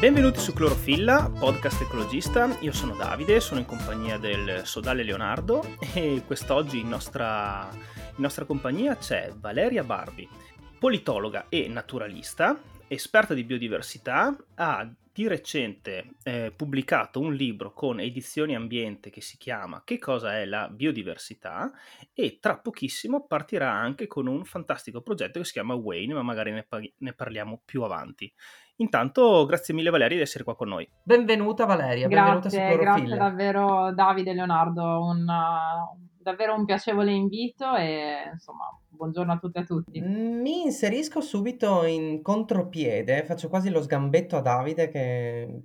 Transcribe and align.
Benvenuti 0.00 0.38
su 0.38 0.54
Clorofilla, 0.54 1.30
podcast 1.38 1.82
ecologista. 1.82 2.56
Io 2.60 2.72
sono 2.72 2.94
Davide, 2.96 3.38
sono 3.38 3.60
in 3.60 3.66
compagnia 3.66 4.16
del 4.16 4.62
Sodale 4.64 5.02
Leonardo 5.02 5.76
e 5.92 6.22
quest'oggi 6.26 6.80
in 6.80 6.88
nostra, 6.88 7.68
in 7.70 8.22
nostra 8.22 8.46
compagnia 8.46 8.96
c'è 8.96 9.30
Valeria 9.36 9.84
Barbi, 9.84 10.26
politologa 10.78 11.50
e 11.50 11.68
naturalista, 11.68 12.58
esperta 12.88 13.34
di 13.34 13.44
biodiversità, 13.44 14.34
ha 14.54 14.90
di 15.12 15.26
recente 15.26 16.10
eh, 16.22 16.52
pubblicato 16.54 17.20
un 17.20 17.34
libro 17.34 17.72
con 17.72 18.00
Edizioni 18.00 18.54
Ambiente 18.54 19.10
che 19.10 19.20
si 19.20 19.36
chiama 19.36 19.82
Che 19.84 19.98
cosa 19.98 20.38
è 20.38 20.44
la 20.44 20.68
biodiversità 20.68 21.70
e 22.14 22.38
tra 22.40 22.58
pochissimo 22.58 23.26
partirà 23.26 23.70
anche 23.70 24.06
con 24.06 24.26
un 24.26 24.44
fantastico 24.44 25.00
progetto 25.00 25.40
che 25.40 25.44
si 25.44 25.52
chiama 25.52 25.74
Wayne, 25.74 26.14
ma 26.14 26.22
magari 26.22 26.52
ne, 26.52 26.62
par- 26.62 26.92
ne 26.98 27.12
parliamo 27.12 27.60
più 27.64 27.82
avanti. 27.82 28.32
Intanto, 28.76 29.44
grazie 29.44 29.74
mille 29.74 29.90
Valeria 29.90 30.16
di 30.16 30.22
essere 30.22 30.44
qua 30.44 30.56
con 30.56 30.68
noi. 30.68 30.88
Benvenuta 31.02 31.66
Valeria, 31.66 32.08
grazie, 32.08 32.58
benvenuta 32.58 32.98
Grazie 32.98 33.16
davvero 33.16 33.92
Davide 33.92 34.32
Leonardo, 34.32 35.04
un, 35.04 35.26
uh, 35.28 36.09
davvero 36.20 36.54
un 36.54 36.64
piacevole 36.64 37.12
invito 37.12 37.74
e 37.74 38.28
insomma 38.32 38.64
buongiorno 38.88 39.32
a 39.32 39.38
tutti 39.38 39.58
e 39.58 39.60
a 39.60 39.64
tutti. 39.64 40.00
Mi 40.00 40.62
inserisco 40.62 41.20
subito 41.20 41.84
in 41.84 42.20
contropiede, 42.22 43.24
faccio 43.24 43.48
quasi 43.48 43.70
lo 43.70 43.80
sgambetto 43.80 44.36
a 44.36 44.40
Davide 44.40 44.88
che 44.88 45.62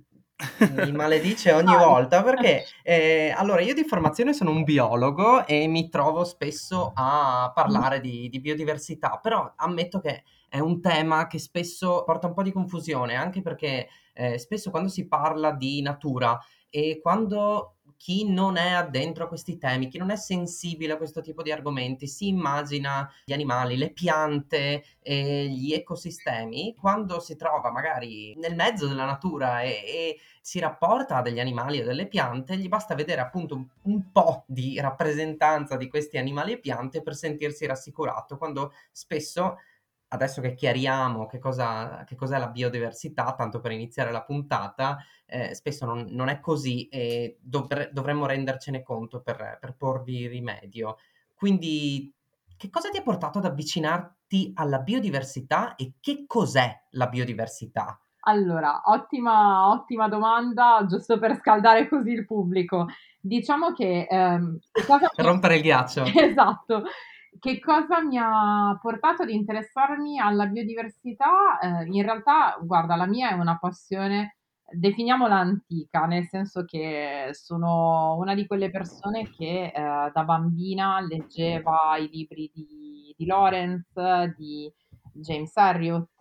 mi 0.74 0.92
maledice 0.92 1.52
ogni 1.52 1.74
volta 1.74 2.22
perché 2.22 2.64
eh, 2.82 3.32
allora 3.34 3.62
io 3.62 3.74
di 3.74 3.84
formazione 3.84 4.32
sono 4.32 4.50
un 4.50 4.64
biologo 4.64 5.46
e 5.46 5.66
mi 5.66 5.88
trovo 5.88 6.24
spesso 6.24 6.92
a 6.94 7.50
parlare 7.54 8.00
di, 8.00 8.28
di, 8.28 8.40
biodiversità, 8.40 9.18
però 9.22 9.52
ammetto 9.56 10.00
che 10.00 10.24
è 10.48 10.58
un 10.58 10.80
tema 10.80 11.26
che 11.26 11.38
spesso 11.38 12.02
porta 12.04 12.28
un 12.28 12.34
po' 12.34 12.42
di 12.42 12.52
confusione, 12.52 13.14
anche 13.14 13.42
perché 13.42 13.88
eh, 14.14 14.38
spesso 14.38 14.70
quando 14.70 14.88
si 14.88 15.06
parla 15.06 15.52
di 15.52 15.82
natura 15.82 16.38
e 16.70 16.98
quando 17.02 17.75
chi 17.96 18.28
non 18.30 18.56
è 18.56 18.72
addentro 18.72 19.24
a 19.24 19.28
questi 19.28 19.58
temi, 19.58 19.88
chi 19.88 19.98
non 19.98 20.10
è 20.10 20.16
sensibile 20.16 20.92
a 20.92 20.96
questo 20.96 21.20
tipo 21.20 21.42
di 21.42 21.52
argomenti, 21.52 22.06
si 22.06 22.28
immagina 22.28 23.10
gli 23.24 23.32
animali, 23.32 23.76
le 23.76 23.90
piante, 23.90 24.84
e 25.00 25.48
gli 25.48 25.72
ecosistemi, 25.72 26.74
quando 26.78 27.20
si 27.20 27.36
trova 27.36 27.70
magari 27.70 28.34
nel 28.36 28.54
mezzo 28.54 28.86
della 28.86 29.04
natura 29.04 29.62
e, 29.62 29.68
e 29.68 30.20
si 30.40 30.58
rapporta 30.58 31.16
a 31.16 31.22
degli 31.22 31.40
animali 31.40 31.80
o 31.80 31.84
delle 31.84 32.06
piante, 32.06 32.56
gli 32.56 32.68
basta 32.68 32.94
vedere 32.94 33.20
appunto 33.20 33.54
un, 33.54 33.66
un 33.82 34.12
po' 34.12 34.44
di 34.46 34.78
rappresentanza 34.80 35.76
di 35.76 35.88
questi 35.88 36.18
animali 36.18 36.52
e 36.52 36.58
piante 36.58 37.02
per 37.02 37.14
sentirsi 37.14 37.66
rassicurato, 37.66 38.36
quando 38.36 38.72
spesso 38.92 39.58
adesso 40.08 40.40
che 40.40 40.54
chiariamo 40.54 41.26
che, 41.26 41.38
cosa, 41.38 42.04
che 42.04 42.14
cos'è 42.14 42.38
la 42.38 42.48
biodiversità, 42.48 43.34
tanto 43.34 43.60
per 43.60 43.72
iniziare 43.72 44.12
la 44.12 44.22
puntata, 44.22 44.98
eh, 45.26 45.54
spesso 45.54 45.84
non, 45.84 46.06
non, 46.10 46.28
è 46.28 46.40
così 46.40 46.88
e 46.88 47.38
dovre, 47.40 47.90
dovremmo 47.92 48.26
rendercene 48.26 48.82
conto 48.82 49.20
per, 49.20 49.58
per 49.60 49.74
porvi 49.76 50.26
rimedio. 50.28 50.96
Quindi, 51.34 52.12
che 52.56 52.70
cosa 52.70 52.88
ti 52.88 52.98
ha 52.98 53.02
portato 53.02 53.38
ad 53.38 53.44
avvicinarti 53.44 54.52
alla 54.54 54.78
biodiversità 54.78 55.74
e 55.74 55.94
che 56.00 56.24
cos'è 56.26 56.84
la 56.90 57.06
biodiversità? 57.08 58.00
Allora, 58.28 58.82
ottima, 58.86 59.70
ottima 59.70 60.08
domanda, 60.08 60.84
giusto 60.88 61.18
per 61.18 61.36
scaldare 61.36 61.88
così 61.88 62.10
il 62.10 62.24
pubblico. 62.24 62.86
Diciamo 63.20 63.72
che... 63.72 64.06
Ehm, 64.08 64.58
cosa... 64.86 65.10
Rompere 65.16 65.56
il 65.56 65.62
ghiaccio. 65.62 66.04
esatto 66.14 66.84
che 67.38 67.58
cosa 67.60 68.02
mi 68.02 68.18
ha 68.18 68.78
portato 68.80 69.22
ad 69.22 69.30
interessarmi 69.30 70.18
alla 70.18 70.46
biodiversità? 70.46 71.58
Eh, 71.58 71.86
in 71.86 72.02
realtà, 72.02 72.56
guarda, 72.62 72.96
la 72.96 73.06
mia 73.06 73.30
è 73.30 73.34
una 73.34 73.58
passione, 73.58 74.36
definiamola 74.68 75.36
antica, 75.36 76.06
nel 76.06 76.26
senso 76.26 76.64
che 76.64 77.30
sono 77.32 78.16
una 78.16 78.34
di 78.34 78.46
quelle 78.46 78.70
persone 78.70 79.30
che 79.30 79.72
eh, 79.74 80.10
da 80.12 80.24
bambina 80.24 81.00
leggeva 81.00 81.96
i 81.98 82.08
libri 82.08 82.50
di, 82.52 83.14
di 83.16 83.26
Lawrence, 83.26 84.34
di 84.36 84.72
James 85.12 85.56
Herriot. 85.56 86.20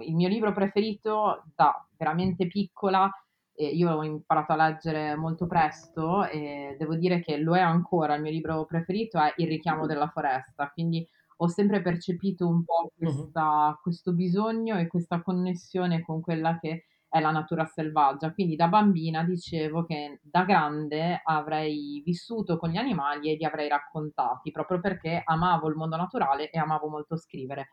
Il 0.00 0.14
mio 0.14 0.28
libro 0.28 0.52
preferito 0.52 1.44
da 1.54 1.86
veramente 1.96 2.46
piccola 2.46 3.10
e 3.56 3.66
io 3.68 3.90
ho 3.90 4.02
imparato 4.04 4.52
a 4.52 4.56
leggere 4.56 5.16
molto 5.16 5.46
presto 5.46 6.26
e 6.28 6.76
devo 6.78 6.94
dire 6.96 7.20
che 7.20 7.38
lo 7.38 7.56
è 7.56 7.60
ancora, 7.60 8.14
il 8.14 8.22
mio 8.22 8.30
libro 8.30 8.64
preferito 8.66 9.18
è 9.18 9.32
Il 9.36 9.48
richiamo 9.48 9.86
della 9.86 10.08
foresta, 10.08 10.70
quindi 10.70 11.06
ho 11.38 11.48
sempre 11.48 11.82
percepito 11.82 12.46
un 12.48 12.64
po' 12.64 12.90
questa, 12.96 13.78
questo 13.82 14.12
bisogno 14.12 14.76
e 14.78 14.86
questa 14.86 15.22
connessione 15.22 16.02
con 16.02 16.20
quella 16.20 16.58
che 16.58 16.84
è 17.08 17.20
la 17.20 17.30
natura 17.30 17.64
selvaggia. 17.66 18.32
Quindi 18.32 18.56
da 18.56 18.68
bambina 18.68 19.22
dicevo 19.24 19.84
che 19.84 20.20
da 20.22 20.44
grande 20.44 21.20
avrei 21.24 22.02
vissuto 22.04 22.56
con 22.58 22.70
gli 22.70 22.76
animali 22.76 23.30
e 23.32 23.36
li 23.36 23.44
avrei 23.44 23.68
raccontati, 23.68 24.50
proprio 24.50 24.80
perché 24.80 25.22
amavo 25.24 25.68
il 25.68 25.76
mondo 25.76 25.96
naturale 25.96 26.50
e 26.50 26.58
amavo 26.58 26.88
molto 26.88 27.16
scrivere. 27.16 27.68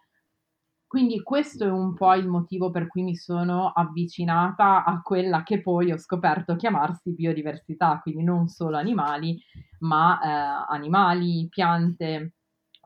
Quindi 0.94 1.24
questo 1.24 1.64
è 1.64 1.72
un 1.72 1.96
po' 1.96 2.14
il 2.14 2.28
motivo 2.28 2.70
per 2.70 2.86
cui 2.86 3.02
mi 3.02 3.16
sono 3.16 3.70
avvicinata 3.70 4.84
a 4.84 5.02
quella 5.02 5.42
che 5.42 5.60
poi 5.60 5.92
ho 5.92 5.98
scoperto 5.98 6.56
chiamarsi 6.56 7.16
biodiversità, 7.16 8.00
quindi 8.00 8.24
non 8.24 8.48
solo 8.48 8.78
animali, 8.78 9.42
ma 9.80 10.20
eh, 10.22 10.72
animali, 10.72 11.48
piante, 11.50 12.34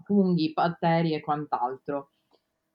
funghi, 0.06 0.54
batteri 0.54 1.16
e 1.16 1.20
quant'altro. 1.20 2.12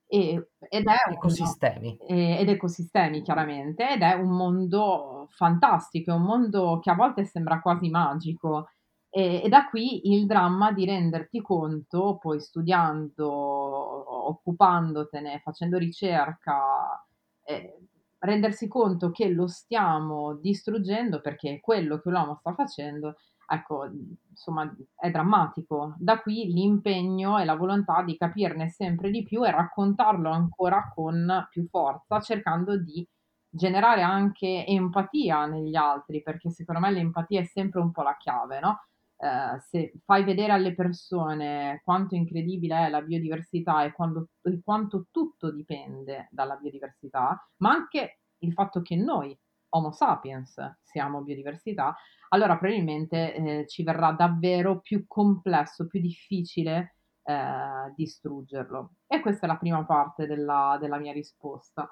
E, 0.07 0.51
ed 0.69 0.85
è 0.87 1.11
ecosistemi. 1.11 1.97
Un, 2.01 2.17
ed 2.41 2.51
ecosistemi, 2.51 3.23
chiaramente, 3.23 3.89
ed 3.89 4.03
è 4.03 4.13
un 4.13 4.37
mondo 4.37 5.29
fantastico, 5.31 6.11
è 6.11 6.15
un 6.15 6.25
mondo 6.25 6.79
che 6.79 6.91
a 6.91 6.95
volte 6.95 7.25
sembra 7.25 7.63
quasi 7.63 7.89
magico. 7.89 8.69
E, 9.09 9.41
e, 9.43 9.49
da 9.49 9.67
qui 9.71 10.13
il 10.13 10.27
dramma 10.27 10.73
di 10.73 10.85
renderti 10.85 11.41
conto, 11.41 12.19
poi 12.21 12.39
studiando, 12.39 14.05
occupandotene, 14.29 15.41
facendo 15.41 15.79
ricerca, 15.79 17.05
eh, 17.45 17.79
rendersi 18.19 18.69
conto 18.69 19.11
che 19.11 19.29
lo 19.29 19.47
stiamo 19.49 20.35
distruggendo 20.37 21.21
perché 21.21 21.61
quello 21.61 21.99
che 21.99 22.11
l'uomo 22.11 22.37
sta 22.37 22.55
facendo, 22.55 23.17
ecco, 23.49 23.89
insomma, 24.31 24.73
è 24.97 25.11
drammatico. 25.11 25.95
Da 25.99 26.21
qui 26.21 26.53
l'impegno 26.53 27.39
e 27.39 27.45
la 27.45 27.57
volontà 27.57 28.03
di 28.03 28.17
capirne 28.17 28.69
sempre 28.69 29.11
di 29.11 29.23
più 29.23 29.45
e 29.45 29.51
raccontarlo 29.51 30.31
ancora 30.31 30.91
con 30.95 31.47
più 31.51 31.67
forza, 31.69 32.21
cercando 32.21 32.77
di 32.79 33.07
generare 33.55 34.03
anche 34.03 34.65
empatia 34.67 35.47
negli 35.47 35.75
altri, 35.77 36.23
perché 36.23 36.51
secondo 36.51 36.81
me 36.81 36.91
l'empatia 36.91 37.41
è 37.41 37.45
sempre 37.45 37.81
un 37.81 37.91
po' 37.91 38.03
la 38.03 38.17
chiave, 38.17 38.61
no? 38.61 38.79
Eh, 39.23 39.61
se 39.61 39.93
fai 40.05 40.25
vedere 40.25 40.51
alle 40.51 40.75
persone 40.75 41.81
quanto 41.85 42.17
incredibile 42.17 42.87
è 42.87 42.89
la 42.91 43.03
biodiversità 43.03 43.85
e, 43.85 43.93
quando, 43.93 44.31
e 44.43 44.61
quanto 44.65 45.07
tutto 45.13 45.53
dipende 45.53 46.27
dalla 46.33 46.57
biodiversità, 46.57 47.49
ma 47.59 47.71
anche 47.71 48.23
il 48.39 48.53
fatto 48.53 48.83
che 48.83 48.97
noi, 48.97 49.39
Homo 49.75 49.93
sapiens, 49.93 50.79
siamo 50.83 51.23
biodiversità, 51.23 51.95
allora 52.31 52.59
probabilmente 52.59 53.35
eh, 53.35 53.67
ci 53.69 53.85
verrà 53.85 54.11
davvero 54.11 54.81
più 54.81 55.05
complesso, 55.07 55.87
più 55.87 56.01
difficile 56.01 56.97
eh, 57.23 57.93
distruggerlo. 57.95 58.95
E 59.07 59.21
questa 59.21 59.47
è 59.47 59.49
la 59.49 59.57
prima 59.57 59.85
parte 59.85 60.27
della, 60.27 60.77
della 60.81 60.99
mia 60.99 61.13
risposta. 61.13 61.89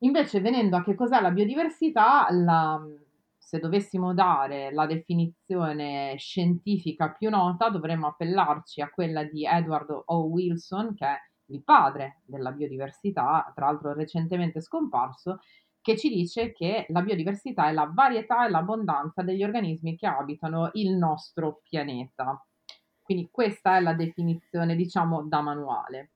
Invece, 0.00 0.40
venendo 0.40 0.76
a 0.76 0.82
che 0.82 0.94
cos'è 0.94 1.22
la 1.22 1.30
biodiversità, 1.30 2.26
la, 2.30 2.78
se 3.46 3.60
dovessimo 3.60 4.12
dare 4.12 4.72
la 4.72 4.86
definizione 4.86 6.16
scientifica 6.18 7.12
più 7.12 7.30
nota, 7.30 7.70
dovremmo 7.70 8.08
appellarci 8.08 8.80
a 8.80 8.90
quella 8.90 9.22
di 9.22 9.44
Edward 9.44 10.02
O. 10.06 10.24
Wilson, 10.24 10.96
che 10.96 11.06
è 11.06 11.16
il 11.52 11.62
padre 11.62 12.22
della 12.24 12.50
biodiversità, 12.50 13.52
tra 13.54 13.66
l'altro 13.66 13.92
recentemente 13.92 14.60
scomparso, 14.60 15.38
che 15.80 15.96
ci 15.96 16.08
dice 16.08 16.50
che 16.50 16.86
la 16.88 17.02
biodiversità 17.02 17.68
è 17.68 17.72
la 17.72 17.88
varietà 17.94 18.44
e 18.44 18.50
l'abbondanza 18.50 19.22
degli 19.22 19.44
organismi 19.44 19.94
che 19.94 20.08
abitano 20.08 20.70
il 20.72 20.96
nostro 20.96 21.60
pianeta. 21.62 22.44
Quindi 23.00 23.28
questa 23.30 23.76
è 23.76 23.80
la 23.80 23.94
definizione, 23.94 24.74
diciamo, 24.74 25.22
da 25.22 25.40
manuale. 25.40 26.15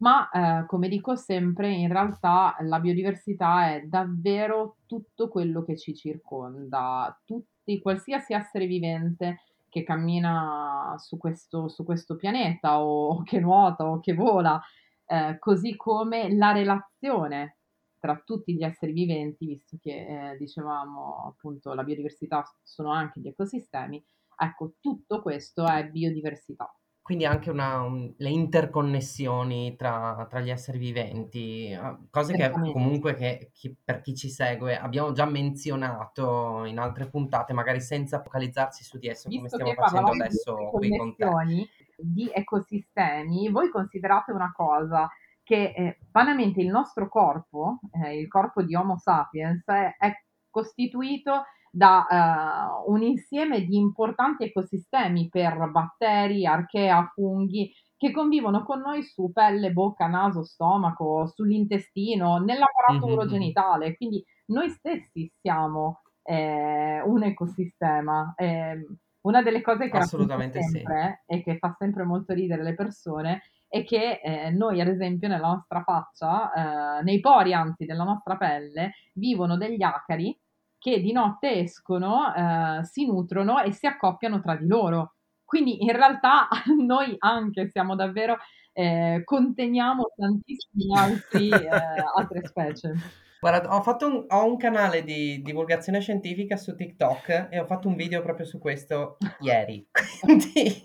Ma, 0.00 0.28
ehm, 0.30 0.66
come 0.66 0.88
dico 0.88 1.16
sempre, 1.16 1.72
in 1.72 1.88
realtà 1.88 2.56
la 2.60 2.78
biodiversità 2.78 3.72
è 3.74 3.82
davvero 3.82 4.76
tutto 4.86 5.28
quello 5.28 5.64
che 5.64 5.76
ci 5.76 5.92
circonda, 5.94 7.20
tutti 7.24 7.80
qualsiasi 7.80 8.32
essere 8.32 8.66
vivente 8.66 9.40
che 9.68 9.82
cammina 9.82 10.94
su 10.98 11.16
questo 11.18 11.68
su 11.68 11.84
questo 11.84 12.14
pianeta 12.16 12.80
o 12.80 13.22
che 13.24 13.40
nuota 13.40 13.84
o 13.90 13.98
che 13.98 14.14
vola, 14.14 14.60
ehm, 15.06 15.38
così 15.40 15.74
come 15.76 16.32
la 16.32 16.52
relazione 16.52 17.56
tra 17.98 18.16
tutti 18.24 18.54
gli 18.54 18.62
esseri 18.62 18.92
viventi, 18.92 19.46
visto 19.46 19.76
che, 19.82 20.06
ehm, 20.06 20.36
dicevamo 20.36 21.24
appunto 21.26 21.74
la 21.74 21.82
biodiversità 21.82 22.44
sono 22.62 22.92
anche 22.92 23.18
gli 23.20 23.26
ecosistemi, 23.26 24.02
ecco 24.36 24.74
tutto 24.80 25.20
questo 25.22 25.66
è 25.66 25.88
biodiversità. 25.88 26.72
Quindi 27.08 27.24
anche 27.24 27.48
una, 27.48 27.80
un, 27.80 28.12
le 28.18 28.28
interconnessioni 28.28 29.76
tra, 29.76 30.26
tra, 30.28 30.40
gli 30.40 30.50
esseri 30.50 30.76
viventi, 30.76 31.72
ah, 31.72 31.98
cose 32.10 32.34
che 32.34 32.50
comunque 32.50 33.14
che, 33.14 33.48
chi, 33.54 33.74
per 33.82 34.02
chi 34.02 34.14
ci 34.14 34.28
segue 34.28 34.78
abbiamo 34.78 35.12
già 35.12 35.24
menzionato 35.24 36.66
in 36.66 36.78
altre 36.78 37.08
puntate, 37.08 37.54
magari 37.54 37.80
senza 37.80 38.20
focalizzarsi 38.20 38.84
su 38.84 38.98
di 38.98 39.08
esso 39.08 39.30
Visto 39.30 39.56
come 39.56 39.72
stiamo 39.72 39.86
facendo 39.86 40.22
adesso 40.22 40.54
qui 40.70 40.94
con 40.98 41.16
te. 41.16 41.68
Di 41.96 42.30
ecosistemi, 42.30 43.48
voi 43.48 43.70
considerate 43.70 44.32
una 44.32 44.52
cosa 44.54 45.08
che 45.42 45.72
eh, 45.74 45.98
banalmente 46.10 46.60
il 46.60 46.68
nostro 46.68 47.08
corpo, 47.08 47.78
eh, 48.04 48.18
il 48.18 48.28
corpo 48.28 48.62
di 48.62 48.74
Homo 48.74 48.98
sapiens, 48.98 49.64
è, 49.64 49.96
è 49.98 50.12
costituito 50.50 51.44
da 51.70 52.80
uh, 52.86 52.92
un 52.92 53.02
insieme 53.02 53.64
di 53.64 53.76
importanti 53.76 54.44
ecosistemi 54.44 55.28
per 55.28 55.70
batteri, 55.70 56.46
archea, 56.46 57.10
funghi 57.14 57.72
che 57.96 58.12
convivono 58.12 58.62
con 58.62 58.80
noi 58.80 59.02
su 59.02 59.32
pelle, 59.32 59.72
bocca, 59.72 60.06
naso, 60.06 60.44
stomaco, 60.44 61.26
sull'intestino, 61.34 62.38
nell'apparato 62.38 63.06
mm-hmm. 63.06 63.16
urogenitale. 63.16 63.96
Quindi 63.96 64.24
noi 64.46 64.70
stessi 64.70 65.30
siamo 65.40 66.02
eh, 66.22 67.02
un 67.04 67.24
ecosistema. 67.24 68.34
Eh, 68.36 68.86
una 69.22 69.42
delle 69.42 69.60
cose 69.62 69.90
che 69.90 69.98
Assolutamente 69.98 70.62
sempre 70.62 71.24
sì. 71.26 71.34
e 71.34 71.42
che 71.42 71.58
fa 71.58 71.74
sempre 71.76 72.04
molto 72.04 72.32
ridere 72.32 72.62
le 72.62 72.74
persone 72.74 73.42
è 73.66 73.84
che 73.84 74.20
eh, 74.22 74.50
noi, 74.50 74.80
ad 74.80 74.88
esempio, 74.88 75.28
nella 75.28 75.48
nostra 75.48 75.82
faccia, 75.82 76.98
eh, 77.00 77.02
nei 77.02 77.20
pori 77.20 77.52
anzi 77.52 77.84
della 77.84 78.04
nostra 78.04 78.36
pelle, 78.36 78.92
vivono 79.12 79.56
degli 79.56 79.82
acari 79.82 80.38
che 80.78 81.00
di 81.00 81.12
notte 81.12 81.60
escono, 81.60 82.34
eh, 82.34 82.84
si 82.84 83.06
nutrono 83.06 83.60
e 83.60 83.72
si 83.72 83.86
accoppiano 83.86 84.40
tra 84.40 84.56
di 84.56 84.66
loro. 84.66 85.14
Quindi 85.44 85.82
in 85.82 85.92
realtà 85.92 86.48
noi 86.76 87.14
anche 87.18 87.68
siamo 87.68 87.94
davvero, 87.94 88.36
eh, 88.72 89.22
conteniamo 89.24 90.12
tantissime 90.16 91.24
eh, 91.32 91.68
altre 92.14 92.46
specie. 92.46 92.92
Guarda, 93.40 93.72
ho 93.72 93.96
un, 94.06 94.24
ho 94.28 94.44
un 94.44 94.56
canale 94.56 95.04
di 95.04 95.40
divulgazione 95.42 96.00
scientifica 96.00 96.56
su 96.56 96.74
TikTok 96.74 97.48
e 97.50 97.60
ho 97.60 97.66
fatto 97.66 97.86
un 97.86 97.94
video 97.94 98.20
proprio 98.20 98.44
su 98.44 98.58
questo 98.58 99.16
ieri. 99.40 99.86
Quindi, 100.20 100.82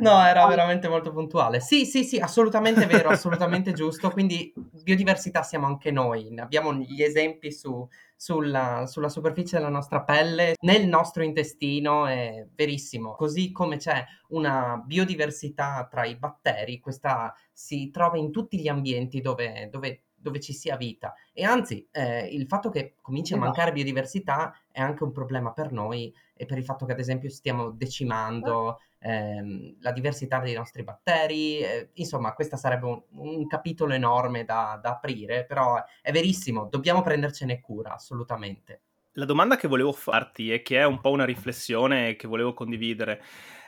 no, 0.00 0.26
era 0.26 0.44
veramente 0.48 0.88
molto 0.88 1.12
puntuale. 1.12 1.60
Sì, 1.60 1.86
sì, 1.86 2.02
sì, 2.02 2.18
assolutamente 2.18 2.86
vero, 2.86 3.08
assolutamente 3.10 3.72
giusto. 3.72 4.10
Quindi, 4.10 4.52
biodiversità 4.82 5.44
siamo 5.44 5.66
anche 5.66 5.92
noi. 5.92 6.36
Abbiamo 6.40 6.74
gli 6.74 7.02
esempi 7.02 7.52
su, 7.52 7.88
sulla, 8.16 8.86
sulla, 8.86 9.08
superficie 9.08 9.56
della 9.56 9.68
nostra 9.68 10.02
pelle, 10.02 10.54
nel 10.60 10.86
nostro 10.86 11.22
intestino, 11.22 12.06
è 12.06 12.46
verissimo. 12.54 13.14
Così 13.14 13.52
come 13.52 13.76
c'è 13.76 14.04
una 14.28 14.82
biodiversità 14.84 15.86
tra 15.90 16.04
i 16.04 16.16
batteri, 16.16 16.80
questa 16.80 17.34
si 17.52 17.90
trova 17.90 18.16
in 18.16 18.30
tutti 18.30 18.58
gli 18.58 18.68
ambienti 18.68 19.20
dove, 19.20 19.68
dove 19.70 20.04
dove 20.24 20.40
ci 20.40 20.54
sia 20.54 20.76
vita. 20.76 21.12
E 21.34 21.44
anzi, 21.44 21.86
eh, 21.92 22.26
il 22.28 22.46
fatto 22.46 22.70
che 22.70 22.94
cominci 23.02 23.34
a 23.34 23.36
esatto. 23.36 23.50
mancare 23.50 23.72
biodiversità 23.72 24.58
è 24.70 24.80
anche 24.80 25.04
un 25.04 25.12
problema 25.12 25.52
per 25.52 25.70
noi 25.70 26.12
e 26.34 26.46
per 26.46 26.56
il 26.56 26.64
fatto 26.64 26.86
che, 26.86 26.92
ad 26.92 26.98
esempio, 26.98 27.28
stiamo 27.28 27.70
decimando 27.70 28.80
ehm, 29.04 29.76
la 29.80 29.92
diversità 29.92 30.38
dei 30.38 30.54
nostri 30.54 30.82
batteri. 30.82 31.58
Eh, 31.58 31.90
insomma, 31.94 32.32
questo 32.32 32.56
sarebbe 32.56 32.86
un, 32.86 33.02
un 33.10 33.46
capitolo 33.46 33.92
enorme 33.92 34.44
da, 34.44 34.78
da 34.82 34.92
aprire, 34.92 35.44
però 35.44 35.82
è 36.00 36.10
verissimo, 36.10 36.66
dobbiamo 36.70 37.02
prendercene 37.02 37.60
cura, 37.60 37.92
assolutamente. 37.92 38.80
La 39.12 39.26
domanda 39.26 39.56
che 39.56 39.68
volevo 39.68 39.92
farti 39.92 40.52
e 40.52 40.62
che 40.62 40.78
è 40.78 40.84
un 40.84 41.00
po' 41.00 41.10
una 41.10 41.24
riflessione 41.24 42.16
che 42.16 42.26
volevo 42.26 42.52
condividere 42.52 43.22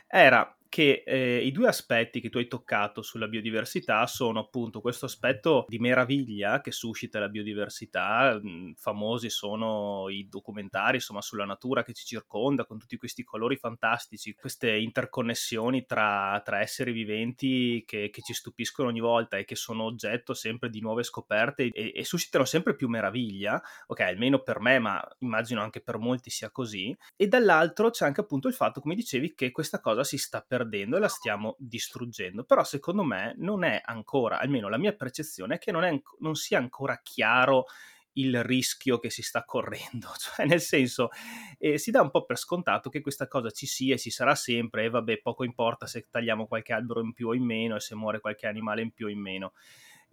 era 0.07 0.56
che 0.69 1.03
eh, 1.05 1.37
i 1.45 1.51
due 1.51 1.67
aspetti 1.67 2.19
che 2.19 2.29
tu 2.29 2.37
hai 2.37 2.47
toccato 2.47 3.01
sulla 3.01 3.27
biodiversità 3.27 4.05
sono 4.07 4.39
appunto 4.39 4.81
questo 4.81 5.05
aspetto 5.05 5.65
di 5.67 5.79
meraviglia 5.79 6.61
che 6.61 6.71
suscita 6.71 7.19
la 7.19 7.29
biodiversità, 7.29 8.39
mh, 8.41 8.73
famosi 8.77 9.29
sono 9.29 10.09
i 10.09 10.27
documentari 10.29 10.95
insomma 10.97 11.21
sulla 11.21 11.45
natura 11.45 11.83
che 11.83 11.93
ci 11.93 12.05
circonda 12.05 12.65
con 12.65 12.77
tutti 12.77 12.97
questi 12.97 13.23
colori 13.23 13.55
fantastici, 13.57 14.33
queste 14.33 14.75
interconnessioni 14.77 15.85
tra, 15.85 16.41
tra 16.43 16.61
esseri 16.61 16.91
viventi 16.91 17.83
che, 17.85 18.09
che, 18.09 18.21
ci 18.21 18.33
stupiscono 18.33 18.89
ogni 18.89 18.99
volta 18.99 19.37
e 19.37 19.45
che 19.45 19.55
sono 19.55 19.83
oggetto 19.83 20.33
sempre 20.33 20.69
di 20.69 20.81
nuove 20.81 21.03
scoperte 21.03 21.69
e, 21.71 21.91
e 21.95 22.03
suscitano 22.03 22.45
sempre 22.45 22.75
più 22.75 22.87
meraviglia, 22.87 23.61
ok 23.87 23.99
almeno 24.01 24.39
per 24.39 24.59
me 24.59 24.79
ma 24.79 25.07
immagino 25.19 25.61
anche 25.61 25.81
per 25.81 25.97
molti 25.97 26.29
sia 26.29 26.51
così, 26.51 26.95
e 27.15 27.27
dall'altro 27.27 27.89
c'è 27.89 28.05
anche 28.05 28.21
appunto 28.21 28.47
il 28.47 28.53
fatto 28.53 28.81
come 28.81 28.95
dicevi 28.95 29.33
che 29.33 29.51
questa 29.51 29.79
cosa 29.79 30.03
si 30.03 30.17
sta 30.17 30.41
per 30.41 30.56
perdendo 30.57 30.97
e 30.97 30.99
la 30.99 31.07
stiamo 31.07 31.55
distruggendo. 31.59 32.43
Però 32.43 32.63
secondo 32.63 33.03
me 33.03 33.35
non 33.37 33.63
è 33.63 33.79
ancora, 33.83 34.39
almeno 34.39 34.69
la 34.69 34.77
mia 34.77 34.93
percezione 34.93 35.55
è 35.55 35.57
che 35.59 35.71
non, 35.71 35.83
è, 35.83 36.01
non 36.19 36.35
sia 36.35 36.57
ancora 36.57 36.99
chiaro 37.03 37.65
il 38.13 38.43
rischio 38.43 38.97
che 38.97 39.11
si 39.11 39.21
sta 39.21 39.45
correndo, 39.45 40.07
cioè 40.17 40.47
nel 40.47 40.59
senso 40.59 41.09
eh, 41.59 41.77
si 41.77 41.91
dà 41.91 42.01
un 42.01 42.09
po' 42.09 42.25
per 42.25 42.37
scontato 42.37 42.89
che 42.89 43.01
questa 43.01 43.27
cosa 43.27 43.51
ci 43.51 43.67
sia 43.67 43.93
e 43.93 43.99
ci 43.99 44.09
sarà 44.09 44.33
sempre 44.33 44.85
e 44.85 44.89
vabbè 44.89 45.19
poco 45.19 45.43
importa 45.43 45.85
se 45.85 46.07
tagliamo 46.09 46.47
qualche 46.47 46.73
albero 46.73 47.01
in 47.01 47.13
più 47.13 47.27
o 47.27 47.35
in 47.35 47.43
meno 47.43 47.75
e 47.75 47.79
se 47.79 47.93
muore 47.93 48.19
qualche 48.19 48.47
animale 48.47 48.81
in 48.81 48.91
più 48.91 49.05
o 49.05 49.09
in 49.09 49.19
meno. 49.19 49.53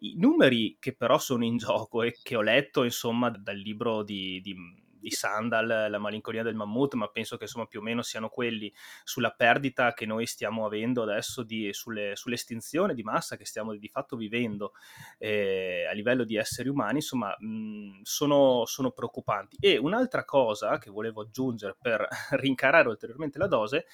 I 0.00 0.16
numeri 0.18 0.76
che 0.78 0.94
però 0.94 1.18
sono 1.18 1.44
in 1.44 1.56
gioco 1.56 2.02
e 2.02 2.18
che 2.22 2.36
ho 2.36 2.42
letto 2.42 2.84
insomma 2.84 3.30
dal 3.30 3.56
libro 3.56 4.02
di, 4.02 4.38
di 4.42 4.54
di 5.04 5.10
Sandal, 5.10 5.90
La 5.90 5.98
malinconia 5.98 6.42
del 6.42 6.54
mammut, 6.54 6.94
ma 6.94 7.08
penso 7.08 7.36
che 7.36 7.44
insomma 7.44 7.66
più 7.66 7.80
o 7.80 7.82
meno 7.82 8.00
siano 8.00 8.30
quelli 8.30 8.72
sulla 9.04 9.30
perdita 9.30 9.92
che 9.92 10.06
noi 10.06 10.26
stiamo 10.26 10.64
avendo 10.64 11.02
adesso, 11.02 11.42
di, 11.42 11.72
sulle, 11.72 12.16
sull'estinzione 12.16 12.94
di 12.94 13.02
massa 13.02 13.36
che 13.36 13.44
stiamo 13.44 13.74
di 13.74 13.88
fatto 13.88 14.16
vivendo 14.16 14.72
eh, 15.18 15.86
a 15.88 15.92
livello 15.92 16.24
di 16.24 16.36
esseri 16.36 16.70
umani, 16.70 16.96
insomma 16.96 17.36
mh, 17.38 18.00
sono, 18.02 18.64
sono 18.64 18.90
preoccupanti. 18.92 19.58
E 19.60 19.76
un'altra 19.76 20.24
cosa 20.24 20.78
che 20.78 20.90
volevo 20.90 21.20
aggiungere 21.20 21.76
per 21.78 22.08
rincarare 22.40 22.88
ulteriormente 22.88 23.38
la 23.38 23.46
dose 23.46 23.86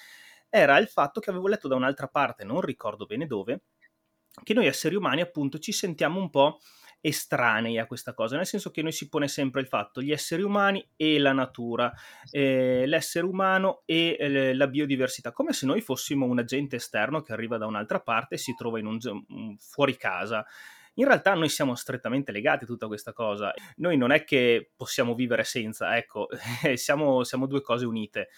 era 0.49 0.77
il 0.77 0.87
fatto 0.87 1.19
che 1.19 1.29
avevo 1.29 1.47
letto 1.47 1.67
da 1.67 1.75
un'altra 1.75 2.07
parte, 2.07 2.45
non 2.45 2.61
ricordo 2.61 3.05
bene 3.05 3.25
dove, 3.25 3.63
che 4.43 4.53
noi 4.53 4.65
esseri 4.65 4.95
umani 4.95 5.19
appunto 5.19 5.59
ci 5.59 5.73
sentiamo 5.73 6.19
un 6.19 6.29
po' 6.29 6.59
estranei 7.01 7.79
a 7.79 7.87
questa 7.87 8.13
cosa, 8.13 8.37
nel 8.37 8.45
senso 8.45 8.69
che 8.69 8.83
noi 8.83 8.91
si 8.91 9.09
pone 9.09 9.27
sempre 9.27 9.61
il 9.61 9.67
fatto 9.67 10.01
gli 10.01 10.11
esseri 10.11 10.43
umani 10.43 10.87
e 10.95 11.17
la 11.17 11.33
natura, 11.33 11.91
eh, 12.29 12.85
l'essere 12.85 13.25
umano 13.25 13.81
e 13.85 14.15
eh, 14.19 14.53
la 14.53 14.67
biodiversità, 14.67 15.31
come 15.31 15.51
se 15.51 15.65
noi 15.65 15.81
fossimo 15.81 16.25
un 16.25 16.39
agente 16.39 16.77
esterno 16.77 17.21
che 17.21 17.33
arriva 17.33 17.57
da 17.57 17.65
un'altra 17.65 17.99
parte 17.99 18.35
e 18.35 18.37
si 18.37 18.53
trova 18.55 18.79
in 18.79 18.85
un, 18.85 18.99
un 19.27 19.57
fuori 19.57 19.97
casa. 19.97 20.45
In 20.95 21.05
realtà 21.05 21.33
noi 21.33 21.49
siamo 21.49 21.73
strettamente 21.73 22.31
legati 22.31 22.65
a 22.65 22.67
tutta 22.67 22.87
questa 22.87 23.13
cosa. 23.13 23.53
Noi 23.77 23.97
non 23.97 24.11
è 24.11 24.23
che 24.23 24.71
possiamo 24.75 25.15
vivere 25.15 25.43
senza, 25.43 25.97
ecco, 25.97 26.27
siamo, 26.75 27.23
siamo 27.23 27.47
due 27.47 27.61
cose 27.61 27.85
unite. 27.85 28.29